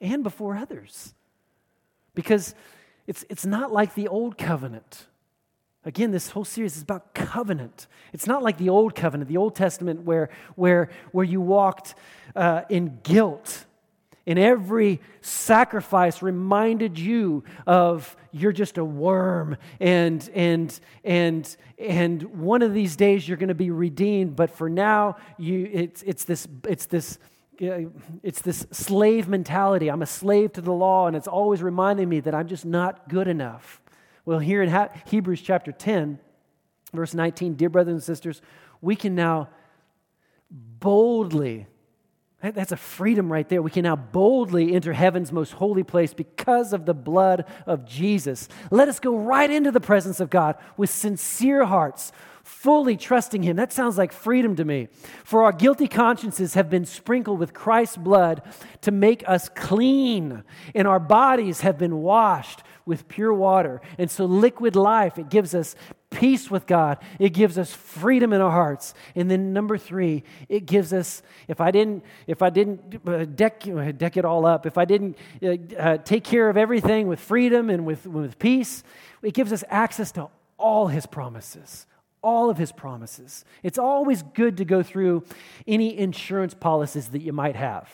and 0.00 0.22
before 0.22 0.56
others. 0.56 1.14
Because 2.14 2.54
it's, 3.06 3.24
it's 3.28 3.46
not 3.46 3.72
like 3.72 3.94
the 3.94 4.08
old 4.08 4.38
covenant. 4.38 5.06
Again, 5.84 6.10
this 6.10 6.30
whole 6.30 6.44
series 6.44 6.76
is 6.76 6.82
about 6.82 7.14
covenant. 7.14 7.86
It's 8.12 8.26
not 8.26 8.42
like 8.42 8.58
the 8.58 8.68
old 8.68 8.94
covenant, 8.94 9.28
the 9.28 9.38
Old 9.38 9.56
Testament, 9.56 10.02
where, 10.02 10.28
where, 10.54 10.90
where 11.12 11.24
you 11.24 11.40
walked 11.40 11.94
uh, 12.36 12.62
in 12.68 12.98
guilt. 13.02 13.64
And 14.26 14.38
every 14.38 15.00
sacrifice 15.22 16.20
reminded 16.20 16.98
you 16.98 17.44
of 17.66 18.14
you're 18.30 18.52
just 18.52 18.76
a 18.76 18.84
worm, 18.84 19.56
and, 19.80 20.28
and, 20.34 20.78
and, 21.02 21.56
and 21.78 22.22
one 22.24 22.60
of 22.60 22.74
these 22.74 22.94
days 22.94 23.26
you're 23.26 23.38
going 23.38 23.48
to 23.48 23.54
be 23.54 23.70
redeemed. 23.70 24.36
But 24.36 24.50
for 24.50 24.68
now, 24.68 25.16
you, 25.38 25.68
it's, 25.72 26.02
it's, 26.02 26.24
this, 26.24 26.46
it's 26.68 26.86
this 26.86 27.18
it's 27.60 28.40
this 28.40 28.66
slave 28.70 29.28
mentality. 29.28 29.90
I'm 29.90 30.00
a 30.00 30.06
slave 30.06 30.54
to 30.54 30.62
the 30.62 30.72
law, 30.72 31.06
and 31.06 31.14
it's 31.14 31.28
always 31.28 31.62
reminding 31.62 32.08
me 32.08 32.20
that 32.20 32.34
I'm 32.34 32.48
just 32.48 32.64
not 32.64 33.08
good 33.08 33.28
enough. 33.28 33.82
Well, 34.24 34.38
here 34.38 34.62
in 34.62 34.88
Hebrews 35.06 35.42
chapter 35.42 35.70
10, 35.70 36.18
verse 36.94 37.12
19, 37.12 37.54
dear 37.54 37.68
brothers 37.68 37.92
and 37.92 38.02
sisters, 38.02 38.40
we 38.80 38.96
can 38.96 39.14
now 39.14 39.48
boldly, 40.50 41.66
that's 42.40 42.72
a 42.72 42.76
freedom 42.76 43.30
right 43.30 43.46
there. 43.46 43.60
We 43.60 43.70
can 43.70 43.82
now 43.82 43.96
boldly 43.96 44.74
enter 44.74 44.94
heaven's 44.94 45.30
most 45.30 45.52
holy 45.52 45.82
place 45.82 46.14
because 46.14 46.72
of 46.72 46.86
the 46.86 46.94
blood 46.94 47.44
of 47.66 47.84
Jesus. 47.84 48.48
Let 48.70 48.88
us 48.88 48.98
go 49.00 49.16
right 49.16 49.50
into 49.50 49.70
the 49.70 49.80
presence 49.80 50.20
of 50.20 50.30
God 50.30 50.56
with 50.78 50.88
sincere 50.88 51.66
hearts 51.66 52.12
fully 52.50 52.96
trusting 52.96 53.42
Him. 53.42 53.56
That 53.56 53.72
sounds 53.72 53.96
like 53.96 54.12
freedom 54.12 54.54
to 54.56 54.64
me. 54.66 54.88
For 55.24 55.44
our 55.44 55.52
guilty 55.52 55.88
consciences 55.88 56.54
have 56.54 56.68
been 56.68 56.84
sprinkled 56.84 57.38
with 57.38 57.54
Christ's 57.54 57.96
blood 57.96 58.42
to 58.82 58.90
make 58.90 59.26
us 59.26 59.48
clean, 59.48 60.42
and 60.74 60.86
our 60.86 61.00
bodies 61.00 61.62
have 61.62 61.78
been 61.78 62.02
washed 62.02 62.62
with 62.84 63.08
pure 63.08 63.32
water. 63.32 63.80
And 63.96 64.10
so, 64.10 64.26
liquid 64.26 64.76
life, 64.76 65.18
it 65.18 65.30
gives 65.30 65.54
us 65.54 65.74
peace 66.10 66.50
with 66.50 66.66
God. 66.66 66.98
It 67.18 67.30
gives 67.30 67.56
us 67.56 67.72
freedom 67.72 68.32
in 68.34 68.42
our 68.42 68.50
hearts. 68.50 68.92
And 69.14 69.30
then 69.30 69.54
number 69.54 69.78
three, 69.78 70.24
it 70.50 70.66
gives 70.66 70.92
us, 70.92 71.22
if 71.48 71.62
I 71.62 71.70
didn't, 71.70 72.04
if 72.26 72.42
I 72.42 72.50
didn't 72.50 73.00
uh, 73.08 73.24
deck, 73.24 73.62
uh, 73.66 73.92
deck 73.92 74.18
it 74.18 74.26
all 74.26 74.44
up, 74.44 74.66
if 74.66 74.76
I 74.76 74.84
didn't 74.84 75.16
uh, 75.42 75.56
uh, 75.78 75.96
take 75.98 76.24
care 76.24 76.50
of 76.50 76.58
everything 76.58 77.06
with 77.06 77.20
freedom 77.20 77.70
and 77.70 77.86
with, 77.86 78.06
with 78.06 78.38
peace, 78.38 78.82
it 79.22 79.32
gives 79.32 79.50
us 79.50 79.64
access 79.70 80.12
to 80.12 80.28
all 80.58 80.88
his 80.88 81.06
promises 81.06 81.86
all 82.22 82.50
of 82.50 82.58
his 82.58 82.72
promises. 82.72 83.44
It's 83.62 83.78
always 83.78 84.22
good 84.22 84.56
to 84.58 84.64
go 84.64 84.82
through 84.82 85.24
any 85.66 85.96
insurance 85.96 86.54
policies 86.54 87.08
that 87.08 87.22
you 87.22 87.32
might 87.32 87.56
have. 87.56 87.88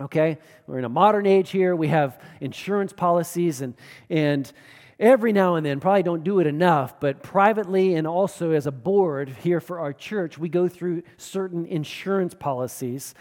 Okay? 0.00 0.38
We're 0.66 0.78
in 0.78 0.84
a 0.84 0.90
modern 0.90 1.26
age 1.26 1.50
here. 1.50 1.74
We 1.74 1.88
have 1.88 2.20
insurance 2.40 2.92
policies, 2.92 3.60
and, 3.60 3.74
and 4.08 4.50
every 4.98 5.32
now 5.32 5.56
and 5.56 5.66
then, 5.66 5.80
probably 5.80 6.02
don't 6.02 6.24
do 6.24 6.40
it 6.40 6.46
enough, 6.46 7.00
but 7.00 7.22
privately 7.22 7.94
and 7.94 8.06
also 8.06 8.52
as 8.52 8.66
a 8.66 8.72
board 8.72 9.28
here 9.42 9.60
for 9.60 9.80
our 9.80 9.92
church, 9.92 10.38
we 10.38 10.48
go 10.48 10.68
through 10.68 11.02
certain 11.16 11.66
insurance 11.66 12.34
policies. 12.34 13.14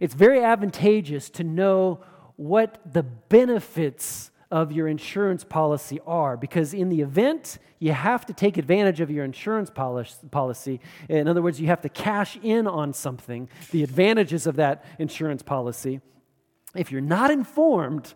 It's 0.00 0.14
very 0.14 0.42
advantageous 0.42 1.30
to 1.30 1.44
know 1.44 2.00
what 2.36 2.80
the 2.90 3.02
benefits 3.02 4.30
of 4.50 4.72
your 4.72 4.88
insurance 4.88 5.44
policy 5.44 6.00
are. 6.06 6.36
Because 6.36 6.74
in 6.74 6.88
the 6.88 7.00
event 7.00 7.58
you 7.78 7.92
have 7.92 8.24
to 8.26 8.32
take 8.32 8.56
advantage 8.56 9.00
of 9.00 9.10
your 9.10 9.24
insurance 9.24 9.70
policy. 9.70 10.80
In 11.08 11.28
other 11.28 11.42
words 11.42 11.60
you 11.60 11.66
have 11.68 11.80
to 11.82 11.88
cash 11.88 12.38
in 12.42 12.66
on 12.66 12.92
something 12.92 13.48
the 13.70 13.82
advantages 13.82 14.46
of 14.46 14.56
that 14.56 14.84
insurance 14.98 15.42
policy. 15.42 16.00
If 16.74 16.90
you're 16.90 17.00
not 17.00 17.30
informed 17.30 18.14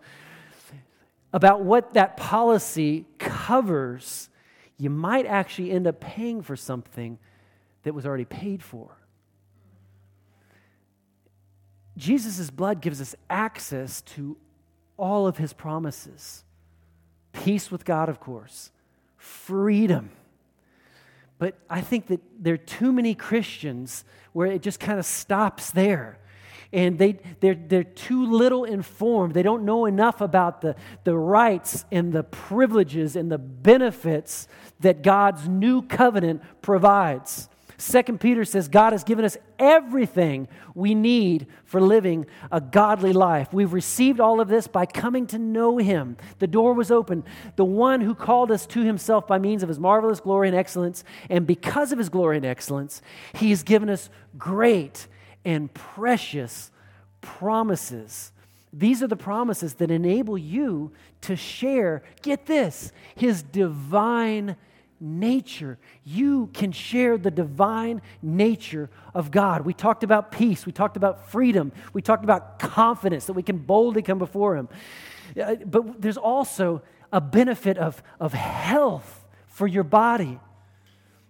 about 1.33 1.63
what 1.63 1.95
that 1.95 2.17
policy 2.17 3.07
covers, 3.19 4.29
you 4.79 4.91
might 4.91 5.27
actually 5.27 5.71
end 5.71 5.87
up 5.87 6.01
paying 6.01 6.43
for 6.43 6.57
something 6.57 7.19
that 7.83 7.95
was 7.95 8.07
already 8.07 8.25
paid 8.25 8.63
for. 8.63 8.97
Jesus' 11.97 12.51
blood 12.51 12.81
gives 12.81 13.01
us 13.01 13.15
access 13.29 14.03
to 14.03 14.37
all 14.99 15.27
of 15.27 15.39
his 15.39 15.55
promises 15.55 16.45
peace 17.33 17.71
with 17.71 17.85
God, 17.85 18.09
of 18.09 18.21
course, 18.21 18.71
freedom. 19.17 20.11
But 21.39 21.57
I 21.71 21.81
think 21.81 22.09
that 22.09 22.21
there 22.39 22.55
are 22.55 22.59
too 22.59 22.93
many 22.93 23.15
Christians 23.15 24.05
where 24.33 24.49
it 24.49 24.61
just 24.61 24.81
kind 24.81 24.99
of 24.99 25.07
stops 25.07 25.71
there 25.71 26.19
and 26.73 26.99
they, 26.99 27.19
they're, 27.41 27.55
they're 27.55 27.85
too 27.85 28.27
little 28.27 28.65
informed. 28.65 29.33
They 29.35 29.43
don't 29.43 29.65
know 29.65 29.87
enough 29.87 30.21
about 30.21 30.61
the, 30.61 30.77
the 31.05 31.17
rights 31.17 31.87
and 31.91 32.13
the 32.13 32.23
privileges 32.23 33.17
and 33.17 33.33
the 33.33 33.39
benefits 33.39 34.49
that 34.81 35.03
God's 35.03 35.49
new 35.49 35.83
covenant 35.83 36.43
provides. 36.61 37.49
Second 37.81 38.21
Peter 38.21 38.45
says 38.45 38.67
God 38.67 38.93
has 38.93 39.05
given 39.05 39.25
us 39.25 39.37
everything 39.57 40.49
we 40.75 40.97
need 40.97 41.47
for 41.65 41.81
living 41.81 42.27
a 42.51 42.61
godly 42.61 43.13
life. 43.13 43.53
We've 43.53 43.73
received 43.73 44.19
all 44.19 44.41
of 44.41 44.49
this 44.49 44.67
by 44.67 44.85
coming 44.85 45.29
to 45.29 45.39
know 45.39 45.79
Him. 45.79 46.17
The 46.41 46.49
door 46.49 46.75
was 46.75 46.91
open. 46.91 47.23
The 47.55 47.65
one 47.65 48.01
who 48.01 48.17
called 48.17 48.51
us 48.51 48.67
to 48.67 48.83
Himself 48.83 49.29
by 49.29 49.39
means 49.39 49.63
of 49.63 49.69
His 49.69 49.79
marvelous 49.79 50.19
glory 50.19 50.49
and 50.49 50.57
excellence, 50.57 51.05
and 51.31 51.47
because 51.47 51.93
of 51.93 51.99
His 51.99 52.09
glory 52.09 52.37
and 52.37 52.45
excellence, 52.45 53.01
He 53.35 53.51
has 53.51 53.63
given 53.63 53.89
us 53.89 54.11
great 54.37 55.07
and 55.45 55.73
precious 55.73 56.73
promises. 57.21 58.33
These 58.73 59.05
are 59.05 59.09
the 59.09 59.17
promises 59.17 59.75
that 59.75 59.91
enable 59.91 60.37
you 60.37 60.93
to 61.23 61.37
share, 61.37 62.03
get 62.23 62.47
this, 62.47 62.93
his 63.15 63.43
divine 63.43 64.57
nature. 65.01 65.79
You 66.05 66.49
can 66.53 66.73
share 66.73 67.19
the 67.19 67.31
divine 67.31 68.03
nature 68.23 68.91
of 69.15 69.31
God. 69.31 69.65
We 69.65 69.75
talked 69.75 70.03
about 70.05 70.33
peace, 70.33 70.67
we 70.67 70.73
talked 70.73 70.97
about 70.97 71.31
freedom, 71.31 71.73
we 71.93 72.03
talked 72.03 72.25
about 72.25 72.59
confidence 72.59 73.27
that 73.27 73.35
we 73.35 73.43
can 73.43 73.59
boldly 73.59 74.03
come 74.03 74.19
before 74.19 74.57
him. 74.57 74.69
Uh, 75.41 75.57
but 75.57 76.01
there's 76.01 76.17
also 76.17 76.83
a 77.13 77.21
benefit 77.21 77.79
of, 77.79 78.03
of 78.21 78.33
health 78.33 79.25
for 79.47 79.67
your 79.67 79.85
body, 79.85 80.39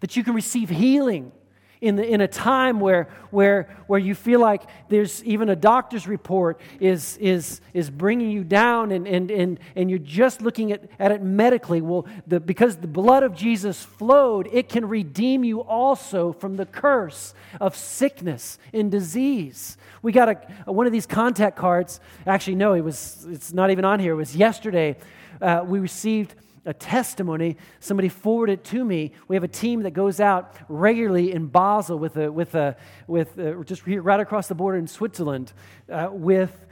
that 0.00 0.16
you 0.16 0.24
can 0.24 0.34
receive 0.34 0.68
healing 0.68 1.32
in, 1.80 1.96
the, 1.96 2.06
in 2.06 2.20
a 2.20 2.28
time 2.28 2.80
where, 2.80 3.08
where, 3.30 3.68
where 3.86 4.00
you 4.00 4.14
feel 4.14 4.40
like 4.40 4.62
there's 4.88 5.22
even 5.24 5.48
a 5.48 5.56
doctor's 5.56 6.06
report 6.06 6.60
is, 6.80 7.16
is, 7.18 7.60
is 7.72 7.90
bringing 7.90 8.30
you 8.30 8.44
down 8.44 8.90
and, 8.92 9.06
and, 9.06 9.30
and, 9.30 9.60
and 9.76 9.90
you're 9.90 9.98
just 9.98 10.42
looking 10.42 10.72
at, 10.72 10.82
at 10.98 11.12
it 11.12 11.22
medically. 11.22 11.80
Well, 11.80 12.06
the, 12.26 12.40
because 12.40 12.76
the 12.76 12.88
blood 12.88 13.22
of 13.22 13.34
Jesus 13.34 13.82
flowed, 13.82 14.48
it 14.52 14.68
can 14.68 14.88
redeem 14.88 15.44
you 15.44 15.60
also 15.60 16.32
from 16.32 16.56
the 16.56 16.66
curse 16.66 17.34
of 17.60 17.76
sickness 17.76 18.58
and 18.72 18.90
disease. 18.90 19.76
We 20.02 20.12
got 20.12 20.28
a, 20.66 20.72
one 20.72 20.86
of 20.86 20.92
these 20.92 21.06
contact 21.06 21.56
cards. 21.56 22.00
Actually, 22.26 22.56
no, 22.56 22.72
it 22.74 22.82
was, 22.82 23.26
it's 23.30 23.52
not 23.52 23.70
even 23.70 23.84
on 23.84 24.00
here. 24.00 24.12
It 24.12 24.16
was 24.16 24.34
yesterday. 24.34 24.96
Uh, 25.40 25.62
we 25.64 25.78
received 25.78 26.34
a 26.64 26.74
testimony. 26.74 27.56
Somebody 27.80 28.08
forwarded 28.08 28.60
it 28.60 28.64
to 28.66 28.84
me. 28.84 29.12
We 29.26 29.36
have 29.36 29.44
a 29.44 29.48
team 29.48 29.82
that 29.82 29.92
goes 29.92 30.20
out 30.20 30.54
regularly 30.68 31.32
in 31.32 31.46
Basel 31.46 31.98
with 31.98 32.16
a, 32.16 32.30
with 32.30 32.54
a, 32.54 32.76
with 33.06 33.38
a, 33.38 33.62
just 33.64 33.86
right 33.86 34.20
across 34.20 34.48
the 34.48 34.54
border 34.54 34.78
in 34.78 34.86
Switzerland 34.86 35.52
uh, 35.90 36.08
with 36.10 36.66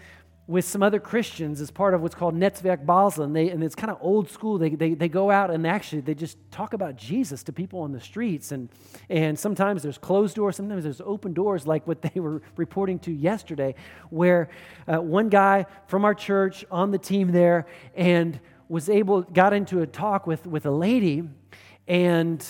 with 0.48 0.64
some 0.64 0.82
other 0.82 1.00
Christians 1.00 1.60
as 1.60 1.70
part 1.72 1.92
of 1.92 2.02
what's 2.02 2.14
called 2.14 2.34
Netzwerk 2.34 2.86
Basel. 2.86 3.24
And, 3.24 3.34
they, 3.34 3.50
and 3.50 3.64
it's 3.64 3.74
kind 3.74 3.90
of 3.90 3.98
old 4.00 4.30
school. 4.30 4.58
They, 4.58 4.70
they, 4.70 4.94
they 4.94 5.08
go 5.08 5.30
out 5.30 5.50
and 5.50 5.66
actually 5.66 6.02
they 6.02 6.14
just 6.14 6.38
talk 6.52 6.72
about 6.72 6.96
Jesus 6.96 7.42
to 7.44 7.52
people 7.52 7.80
on 7.80 7.92
the 7.92 8.00
streets. 8.00 8.52
And, 8.52 8.68
and 9.08 9.36
sometimes 9.36 9.82
there's 9.82 9.98
closed 9.98 10.36
doors, 10.36 10.56
sometimes 10.56 10.84
there's 10.84 11.00
open 11.00 11.32
doors, 11.32 11.66
like 11.66 11.86
what 11.86 12.00
they 12.02 12.20
were 12.20 12.42
reporting 12.56 12.98
to 13.00 13.12
yesterday, 13.12 13.74
where 14.10 14.48
uh, 14.86 15.00
one 15.02 15.28
guy 15.28 15.66
from 15.88 16.04
our 16.04 16.14
church 16.14 16.64
on 16.70 16.92
the 16.92 16.98
team 16.98 17.32
there, 17.32 17.66
and 17.96 18.38
was 18.68 18.88
able, 18.88 19.22
got 19.22 19.52
into 19.52 19.80
a 19.80 19.86
talk 19.86 20.26
with, 20.26 20.46
with 20.46 20.66
a 20.66 20.70
lady, 20.70 21.28
and 21.86 22.44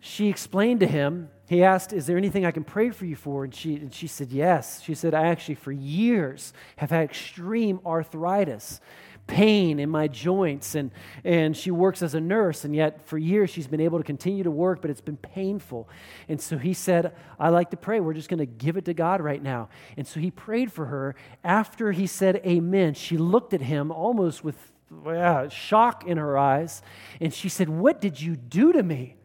she 0.00 0.28
explained 0.28 0.80
to 0.80 0.86
him, 0.86 1.28
he 1.48 1.62
asked, 1.62 1.92
Is 1.92 2.06
there 2.06 2.16
anything 2.16 2.46
I 2.46 2.52
can 2.52 2.64
pray 2.64 2.90
for 2.90 3.04
you 3.04 3.16
for? 3.16 3.44
And 3.44 3.54
she, 3.54 3.74
and 3.76 3.92
she 3.92 4.06
said, 4.06 4.30
Yes. 4.30 4.80
She 4.82 4.94
said, 4.94 5.14
I 5.14 5.26
actually, 5.26 5.56
for 5.56 5.72
years, 5.72 6.52
have 6.76 6.90
had 6.90 7.02
extreme 7.02 7.80
arthritis, 7.84 8.80
pain 9.26 9.78
in 9.78 9.90
my 9.90 10.08
joints. 10.08 10.74
And, 10.74 10.90
and 11.24 11.56
she 11.56 11.70
works 11.70 12.02
as 12.02 12.14
a 12.14 12.20
nurse, 12.20 12.64
and 12.64 12.74
yet 12.74 13.06
for 13.06 13.18
years 13.18 13.50
she's 13.50 13.66
been 13.66 13.80
able 13.80 13.98
to 13.98 14.04
continue 14.04 14.44
to 14.44 14.50
work, 14.50 14.80
but 14.80 14.90
it's 14.90 15.00
been 15.00 15.16
painful. 15.16 15.88
And 16.28 16.40
so 16.40 16.56
he 16.56 16.72
said, 16.72 17.14
I 17.38 17.50
like 17.50 17.70
to 17.72 17.76
pray. 17.76 18.00
We're 18.00 18.14
just 18.14 18.28
going 18.28 18.38
to 18.38 18.46
give 18.46 18.76
it 18.76 18.86
to 18.86 18.94
God 18.94 19.20
right 19.20 19.42
now. 19.42 19.68
And 19.96 20.06
so 20.06 20.20
he 20.20 20.30
prayed 20.30 20.72
for 20.72 20.86
her. 20.86 21.14
After 21.44 21.92
he 21.92 22.06
said, 22.06 22.36
Amen, 22.46 22.94
she 22.94 23.18
looked 23.18 23.52
at 23.52 23.60
him 23.60 23.90
almost 23.90 24.42
with 24.44 24.72
yeah, 25.04 25.48
shock 25.48 26.06
in 26.06 26.18
her 26.18 26.36
eyes. 26.36 26.82
And 27.20 27.32
she 27.32 27.48
said, 27.48 27.68
What 27.68 28.00
did 28.00 28.20
you 28.20 28.36
do 28.36 28.72
to 28.72 28.82
me? 28.82 29.16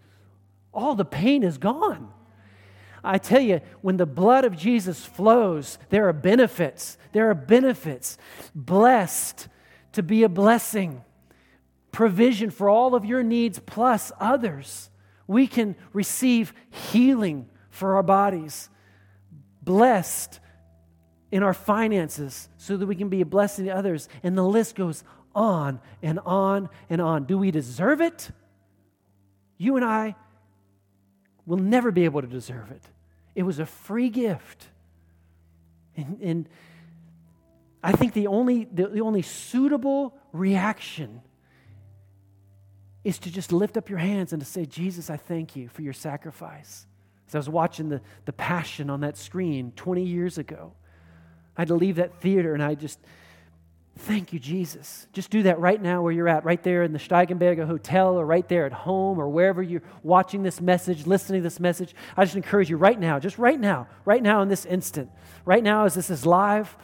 All 0.74 0.96
the 0.96 1.06
pain 1.06 1.44
is 1.44 1.58
gone. 1.58 2.12
I 3.04 3.20
tell 3.20 3.42
you, 3.42 3.62
when 3.82 3.98
the 3.98 4.06
blood 4.06 4.46
of 4.46 4.58
Jesus 4.58 5.06
flows, 5.06 5.78
there 5.90 6.08
are 6.08 6.14
benefits. 6.14 6.98
There 7.14 7.30
are 7.30 7.36
benefits. 7.36 8.18
Blessed 8.56 9.48
to 9.94 10.04
be 10.04 10.24
a 10.24 10.30
blessing, 10.30 11.04
provision 11.92 12.50
for 12.50 12.68
all 12.68 12.96
of 12.96 13.06
your 13.06 13.24
needs 13.24 13.60
plus 13.60 14.12
others. 14.20 14.90
We 15.28 15.48
can 15.48 15.76
receive 15.94 16.54
healing 16.70 17.48
for 17.70 17.96
our 17.96 18.04
bodies. 18.04 18.70
Blessed 19.62 20.40
in 21.32 21.44
our 21.44 21.54
finances 21.54 22.50
so 22.58 22.76
that 22.76 22.86
we 22.88 22.96
can 22.96 23.10
be 23.10 23.22
a 23.22 23.26
blessing 23.26 23.66
to 23.66 23.72
others. 23.76 24.10
And 24.24 24.38
the 24.38 24.44
list 24.44 24.76
goes 24.76 25.04
on 25.36 25.80
and 26.02 26.20
on 26.20 26.70
and 26.90 27.02
on. 27.02 27.26
Do 27.26 27.38
we 27.38 27.52
deserve 27.52 28.02
it? 28.02 28.32
You 29.58 29.76
and 29.76 29.86
I 29.86 30.16
will 31.46 31.58
never 31.58 31.92
be 31.92 32.06
able 32.06 32.22
to 32.22 32.28
deserve 32.28 32.72
it. 32.72 32.82
It 33.36 33.44
was 33.44 33.60
a 33.60 33.66
free 33.66 34.10
gift. 34.10 34.68
And, 35.96 36.20
and 36.22 36.50
I 37.84 37.92
think 37.92 38.14
the 38.14 38.28
only, 38.28 38.66
the, 38.66 38.88
the 38.88 39.02
only 39.02 39.22
suitable 39.22 40.18
reaction 40.32 41.22
is 43.04 43.20
to 43.20 43.32
just 43.32 43.52
lift 43.52 43.78
up 43.78 43.90
your 43.90 44.00
hands 44.00 44.34
and 44.34 44.42
to 44.42 44.46
say, 44.46 44.66
Jesus, 44.66 45.10
I 45.10 45.18
thank 45.18 45.56
you 45.56 45.70
for 45.70 45.84
your 45.84 45.94
sacrifice. 45.94 46.88
As 47.28 47.36
I 47.36 47.38
was 47.38 47.50
watching 47.50 47.90
the, 47.90 48.02
the 48.26 48.34
Passion 48.34 48.90
on 48.90 49.02
that 49.02 49.18
screen 49.18 49.72
20 49.76 50.04
years 50.04 50.38
ago, 50.38 50.74
I 51.56 51.62
had 51.62 51.68
to 51.68 51.76
leave 51.76 51.98
that 51.98 52.20
theater 52.22 52.54
and 52.54 52.64
I 52.64 52.74
just 52.76 53.00
Thank 53.98 54.34
you, 54.34 54.40
Jesus. 54.40 55.08
Just 55.14 55.30
do 55.30 55.44
that 55.44 55.58
right 55.60 55.82
now 55.82 56.02
where 56.02 56.12
you're 56.12 56.28
at, 56.28 56.44
right 56.44 56.62
there 56.62 56.84
in 56.84 56.92
the 56.92 57.00
Steigenberger 57.00 57.66
Hotel 57.66 58.20
or 58.20 58.26
right 58.26 58.48
there 58.50 58.66
at 58.66 58.74
home 58.74 59.20
or 59.20 59.30
wherever 59.30 59.64
you're 59.64 59.84
watching 60.04 60.44
this 60.44 60.60
message, 60.60 61.08
listening 61.08 61.42
to 61.42 61.44
this 61.44 61.62
message. 61.62 61.96
I 62.18 62.26
just 62.26 62.36
encourage 62.36 62.70
you 62.70 62.76
right 62.76 63.00
now, 63.00 63.20
just 63.20 63.38
right 63.38 63.60
now, 63.60 63.88
right 64.04 64.22
now 64.22 64.42
in 64.42 64.50
this 64.50 64.66
instant, 64.66 65.10
right 65.46 65.64
now 65.64 65.86
as 65.86 65.94
this 65.94 66.10
is 66.10 66.26
live, 66.26 66.76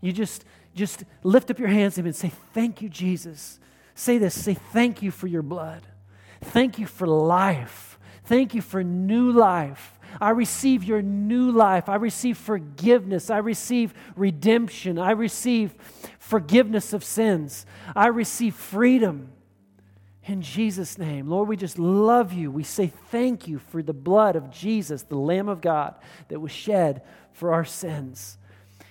you 0.00 0.12
just, 0.12 0.44
just 0.74 1.04
lift 1.22 1.52
up 1.52 1.60
your 1.60 1.68
hands 1.68 1.98
and 1.98 2.16
say, 2.16 2.32
Thank 2.52 2.82
you, 2.82 2.88
Jesus. 2.88 3.60
Say 3.94 4.18
this 4.18 4.34
say, 4.34 4.54
Thank 4.54 5.02
you 5.02 5.12
for 5.12 5.28
your 5.28 5.42
blood. 5.42 5.82
Thank 6.40 6.80
you 6.80 6.86
for 6.86 7.06
life. 7.06 7.98
Thank 8.24 8.54
you 8.54 8.62
for 8.62 8.82
new 8.82 9.30
life. 9.30 9.99
I 10.20 10.30
receive 10.30 10.84
your 10.84 11.02
new 11.02 11.50
life. 11.50 11.88
I 11.88 11.96
receive 11.96 12.38
forgiveness. 12.38 13.30
I 13.30 13.38
receive 13.38 13.92
redemption. 14.16 14.98
I 14.98 15.10
receive 15.10 15.74
forgiveness 16.18 16.92
of 16.92 17.04
sins. 17.04 17.66
I 17.94 18.06
receive 18.06 18.54
freedom. 18.54 19.32
In 20.24 20.42
Jesus' 20.42 20.98
name, 20.98 21.28
Lord, 21.28 21.48
we 21.48 21.56
just 21.56 21.78
love 21.78 22.32
you. 22.32 22.50
We 22.50 22.62
say 22.62 22.92
thank 23.10 23.48
you 23.48 23.58
for 23.58 23.82
the 23.82 23.92
blood 23.92 24.36
of 24.36 24.50
Jesus, 24.50 25.02
the 25.02 25.16
Lamb 25.16 25.48
of 25.48 25.60
God, 25.60 25.94
that 26.28 26.40
was 26.40 26.52
shed 26.52 27.02
for 27.32 27.52
our 27.52 27.64
sins. 27.64 28.38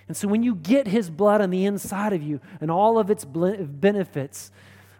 And 0.07 0.17
so 0.17 0.27
when 0.27 0.41
you 0.41 0.55
get 0.55 0.87
his 0.87 1.09
blood 1.09 1.39
on 1.39 1.51
the 1.51 1.65
inside 1.65 2.13
of 2.13 2.23
you 2.23 2.41
and 2.59 2.71
all 2.71 2.97
of 2.97 3.11
its 3.11 3.23
benefits, 3.25 4.51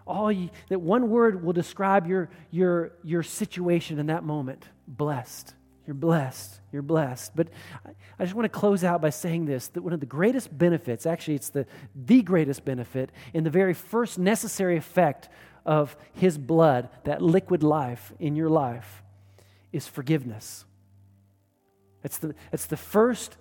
all 0.06 0.30
you, 0.30 0.50
that 0.68 0.80
one 0.80 1.10
word 1.10 1.42
will 1.44 1.52
describe 1.52 2.06
your, 2.06 2.30
your, 2.50 2.92
your 3.02 3.22
situation 3.22 3.98
in 3.98 4.06
that 4.06 4.24
moment 4.24 4.68
blessed. 4.86 5.54
You're 5.90 5.96
blessed. 5.96 6.60
You're 6.70 6.82
blessed. 6.82 7.34
But 7.34 7.48
I 8.16 8.22
just 8.22 8.36
want 8.36 8.44
to 8.44 8.48
close 8.48 8.84
out 8.84 9.02
by 9.02 9.10
saying 9.10 9.46
this 9.46 9.66
that 9.70 9.82
one 9.82 9.92
of 9.92 9.98
the 9.98 10.06
greatest 10.06 10.56
benefits, 10.56 11.04
actually, 11.04 11.34
it's 11.34 11.48
the, 11.48 11.66
the 11.96 12.22
greatest 12.22 12.64
benefit, 12.64 13.10
and 13.34 13.44
the 13.44 13.50
very 13.50 13.74
first 13.74 14.16
necessary 14.16 14.76
effect 14.76 15.28
of 15.66 15.96
his 16.12 16.38
blood, 16.38 16.90
that 17.02 17.22
liquid 17.22 17.64
life 17.64 18.12
in 18.20 18.36
your 18.36 18.48
life, 18.48 19.02
is 19.72 19.88
forgiveness. 19.88 20.64
That's 22.02 22.18
the, 22.18 22.36
it's 22.52 22.66
the 22.66 22.76
first 22.76 23.36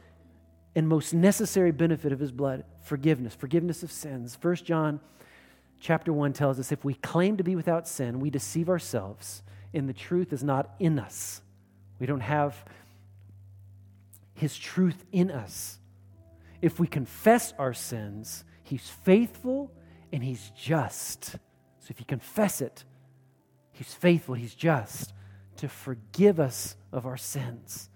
and 0.74 0.88
most 0.88 1.14
necessary 1.14 1.72
benefit 1.72 2.12
of 2.12 2.20
his 2.20 2.32
blood 2.32 2.64
forgiveness, 2.82 3.36
forgiveness 3.36 3.84
of 3.84 3.92
sins. 3.92 4.36
First 4.36 4.66
John 4.66 5.02
chapter 5.80 6.12
1 6.12 6.34
tells 6.34 6.60
us 6.60 6.72
if 6.72 6.84
we 6.84 6.96
claim 6.96 7.38
to 7.38 7.44
be 7.44 7.56
without 7.56 7.88
sin, 7.88 8.20
we 8.20 8.32
deceive 8.32 8.70
ourselves, 8.70 9.44
and 9.72 9.88
the 9.88 9.94
truth 9.94 10.34
is 10.34 10.44
not 10.44 10.74
in 10.80 10.98
us. 10.98 11.44
We 12.00 12.06
don't 12.06 12.22
have 12.22 12.64
his 14.34 14.58
truth 14.58 15.06
in 15.12 15.32
us. 15.32 15.80
If 16.62 16.80
we 16.80 16.88
confess 16.88 17.54
our 17.58 17.74
sins, 17.74 18.44
he's 18.64 18.90
faithful 18.90 19.72
and 20.12 20.24
he's 20.24 20.52
just. 20.58 21.32
So 21.80 21.88
if 21.90 22.00
you 22.00 22.06
confess 22.06 22.62
it, 22.62 22.84
he's 23.72 23.94
faithful, 23.94 24.36
he's 24.36 24.56
just 24.56 25.14
to 25.58 25.68
forgive 25.68 26.40
us 26.40 26.78
of 26.92 27.06
our 27.06 27.18
sins 27.18 27.90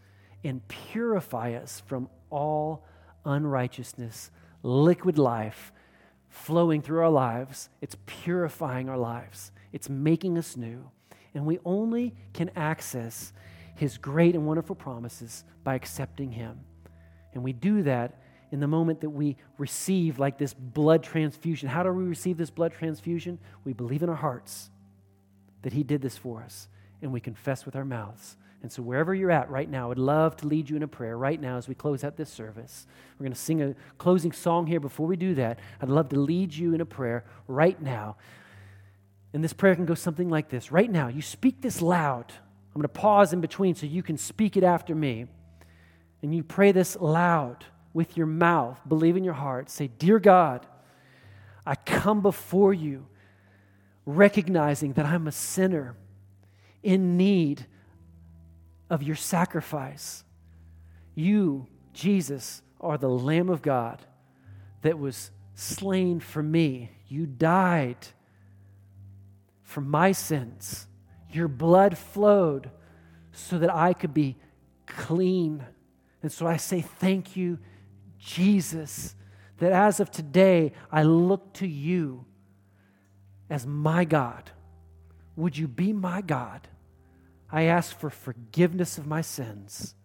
and 0.44 0.68
purify 0.68 1.54
us 1.54 1.82
from 1.86 2.10
all 2.30 2.86
unrighteousness, 3.26 4.32
liquid 4.64 5.18
life 5.18 5.72
flowing 6.28 6.82
through 6.82 7.00
our 7.00 7.10
lives. 7.10 7.70
It's 7.82 7.96
purifying 8.06 8.90
our 8.90 8.98
lives, 8.98 9.52
it's 9.72 9.90
making 9.90 10.38
us 10.38 10.58
new. 10.58 10.90
And 11.34 11.46
we 11.46 11.60
only 11.66 12.14
can 12.34 12.52
access 12.56 13.34
his 13.76 13.98
great 13.98 14.36
and 14.36 14.46
wonderful 14.46 14.76
promises 14.76 15.44
by 15.64 15.76
accepting 15.76 16.32
him. 16.32 16.60
And 17.34 17.44
we 17.44 17.54
do 17.54 17.84
that 17.84 18.20
in 18.52 18.60
the 18.60 18.68
moment 18.68 19.02
that 19.02 19.10
we 19.10 19.38
receive, 19.58 20.20
like 20.20 20.38
this 20.38 20.54
blood 20.54 21.04
transfusion. 21.04 21.70
How 21.70 21.84
do 21.84 21.92
we 21.92 22.04
receive 22.04 22.38
this 22.38 22.52
blood 22.52 22.74
transfusion? 22.74 23.40
We 23.64 23.74
believe 23.74 24.04
in 24.04 24.10
our 24.10 24.16
hearts 24.16 24.70
that 25.64 25.74
he 25.74 25.84
did 25.84 26.02
this 26.02 26.18
for 26.18 26.44
us, 26.44 26.68
and 27.02 27.12
we 27.12 27.20
confess 27.20 27.66
with 27.66 27.76
our 27.76 27.86
mouths 27.86 28.38
and 28.64 28.72
so, 28.72 28.82
wherever 28.82 29.14
you're 29.14 29.30
at 29.30 29.50
right 29.50 29.70
now, 29.70 29.92
I'd 29.92 29.98
love 29.98 30.38
to 30.38 30.48
lead 30.48 30.70
you 30.70 30.78
in 30.78 30.84
a 30.84 30.88
prayer 30.88 31.18
right 31.18 31.40
now 31.40 31.58
as 31.58 31.68
we 31.68 31.76
close 31.76 32.06
out 32.06 32.16
this 32.16 32.30
service. 32.30 32.88
We're 33.20 33.26
going 33.26 33.34
to 33.34 33.40
sing 33.40 33.62
a 33.62 33.76
closing 33.98 34.32
song 34.32 34.68
here. 34.68 34.80
Before 34.80 35.06
we 35.06 35.18
do 35.18 35.36
that, 35.36 35.60
I'd 35.82 35.90
love 35.90 36.08
to 36.10 36.20
lead 36.20 36.56
you 36.56 36.74
in 36.74 36.80
a 36.80 36.86
prayer 36.86 37.26
right 37.50 37.80
now. 37.80 38.16
And 39.34 39.44
this 39.44 39.52
prayer 39.52 39.76
can 39.76 39.86
go 39.86 39.96
something 39.96 40.30
like 40.30 40.48
this 40.48 40.72
Right 40.72 40.90
now, 40.90 41.10
you 41.10 41.22
speak 41.22 41.62
this 41.62 41.82
loud. 41.82 42.32
I'm 42.74 42.82
going 42.82 42.84
to 42.84 42.88
pause 43.00 43.34
in 43.34 43.42
between 43.42 43.76
so 43.76 43.86
you 43.86 44.02
can 44.02 44.18
speak 44.18 44.58
it 44.58 44.64
after 44.64 44.96
me. 44.96 45.28
And 46.22 46.34
you 46.34 46.44
pray 46.44 46.72
this 46.72 46.96
loud 47.00 47.66
with 47.94 48.18
your 48.18 48.26
mouth, 48.26 48.80
believe 48.88 49.16
in 49.16 49.24
your 49.24 49.36
heart. 49.36 49.70
Say, 49.70 49.88
Dear 49.88 50.20
God, 50.20 50.66
I 51.66 51.76
come 51.76 52.22
before 52.22 52.74
you 52.74 53.06
recognizing 54.06 54.94
that 54.94 55.06
I'm 55.06 55.28
a 55.28 55.32
sinner 55.32 55.96
in 56.82 57.16
need 57.16 57.68
of 58.90 59.04
your 59.04 59.16
sacrifice. 59.16 60.24
You, 61.16 61.68
Jesus, 61.94 62.62
are 62.82 62.98
the 62.98 63.10
Lamb 63.10 63.50
of 63.50 63.62
God 63.62 64.02
that 64.82 64.98
was 64.98 65.32
slain 65.56 66.20
for 66.20 66.42
me. 66.42 66.92
You 67.08 67.26
died 67.26 68.08
for 69.62 69.82
my 69.82 70.12
sins. 70.12 70.88
Your 71.34 71.48
blood 71.48 71.98
flowed 71.98 72.70
so 73.32 73.58
that 73.58 73.74
I 73.74 73.94
could 73.94 74.14
be 74.14 74.38
clean. 74.86 75.66
And 76.22 76.32
so 76.32 76.48
I 76.48 76.58
say, 76.58 76.82
Thank 76.82 77.36
you, 77.36 77.60
Jesus, 78.20 79.16
that 79.58 79.72
as 79.72 80.00
of 80.00 80.12
today, 80.12 80.74
I 80.92 81.04
look 81.04 81.54
to 81.54 81.68
you 81.68 82.26
as 83.50 83.66
my 83.66 84.06
God. 84.06 84.52
Would 85.36 85.58
you 85.58 85.68
be 85.68 85.94
my 85.94 86.22
God? 86.22 86.68
I 87.52 87.64
ask 87.64 87.98
for 87.98 88.10
forgiveness 88.10 88.98
of 88.98 89.08
my 89.08 89.22
sins. 89.22 89.96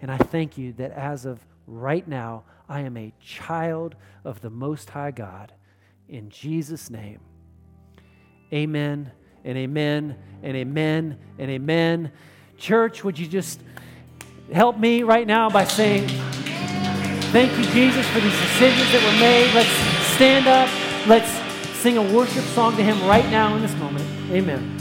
And 0.00 0.10
I 0.10 0.18
thank 0.18 0.58
you 0.58 0.72
that 0.74 0.90
as 0.92 1.24
of 1.24 1.40
right 1.66 2.06
now, 2.06 2.44
I 2.68 2.80
am 2.80 2.96
a 2.96 3.12
child 3.20 3.94
of 4.24 4.40
the 4.40 4.50
Most 4.50 4.90
High 4.90 5.10
God. 5.10 5.52
In 6.08 6.28
Jesus' 6.30 6.90
name, 6.90 7.20
amen 8.52 9.12
and 9.44 9.58
amen 9.58 10.16
and 10.42 10.56
amen 10.56 11.18
and 11.38 11.50
amen. 11.50 12.12
Church, 12.56 13.04
would 13.04 13.18
you 13.18 13.26
just 13.26 13.60
help 14.52 14.78
me 14.78 15.02
right 15.02 15.26
now 15.26 15.50
by 15.50 15.64
saying, 15.64 16.08
Thank 17.34 17.50
you, 17.58 17.64
Jesus, 17.72 18.06
for 18.10 18.20
these 18.20 18.38
decisions 18.38 18.92
that 18.92 19.02
were 19.02 19.18
made. 19.18 19.52
Let's 19.54 20.14
stand 20.14 20.46
up. 20.46 20.68
Let's 21.08 21.28
sing 21.80 21.96
a 21.98 22.14
worship 22.14 22.44
song 22.44 22.76
to 22.76 22.82
Him 22.82 22.96
right 23.08 23.28
now 23.28 23.56
in 23.56 23.62
this 23.62 23.74
moment. 23.74 24.04
Amen. 24.30 24.73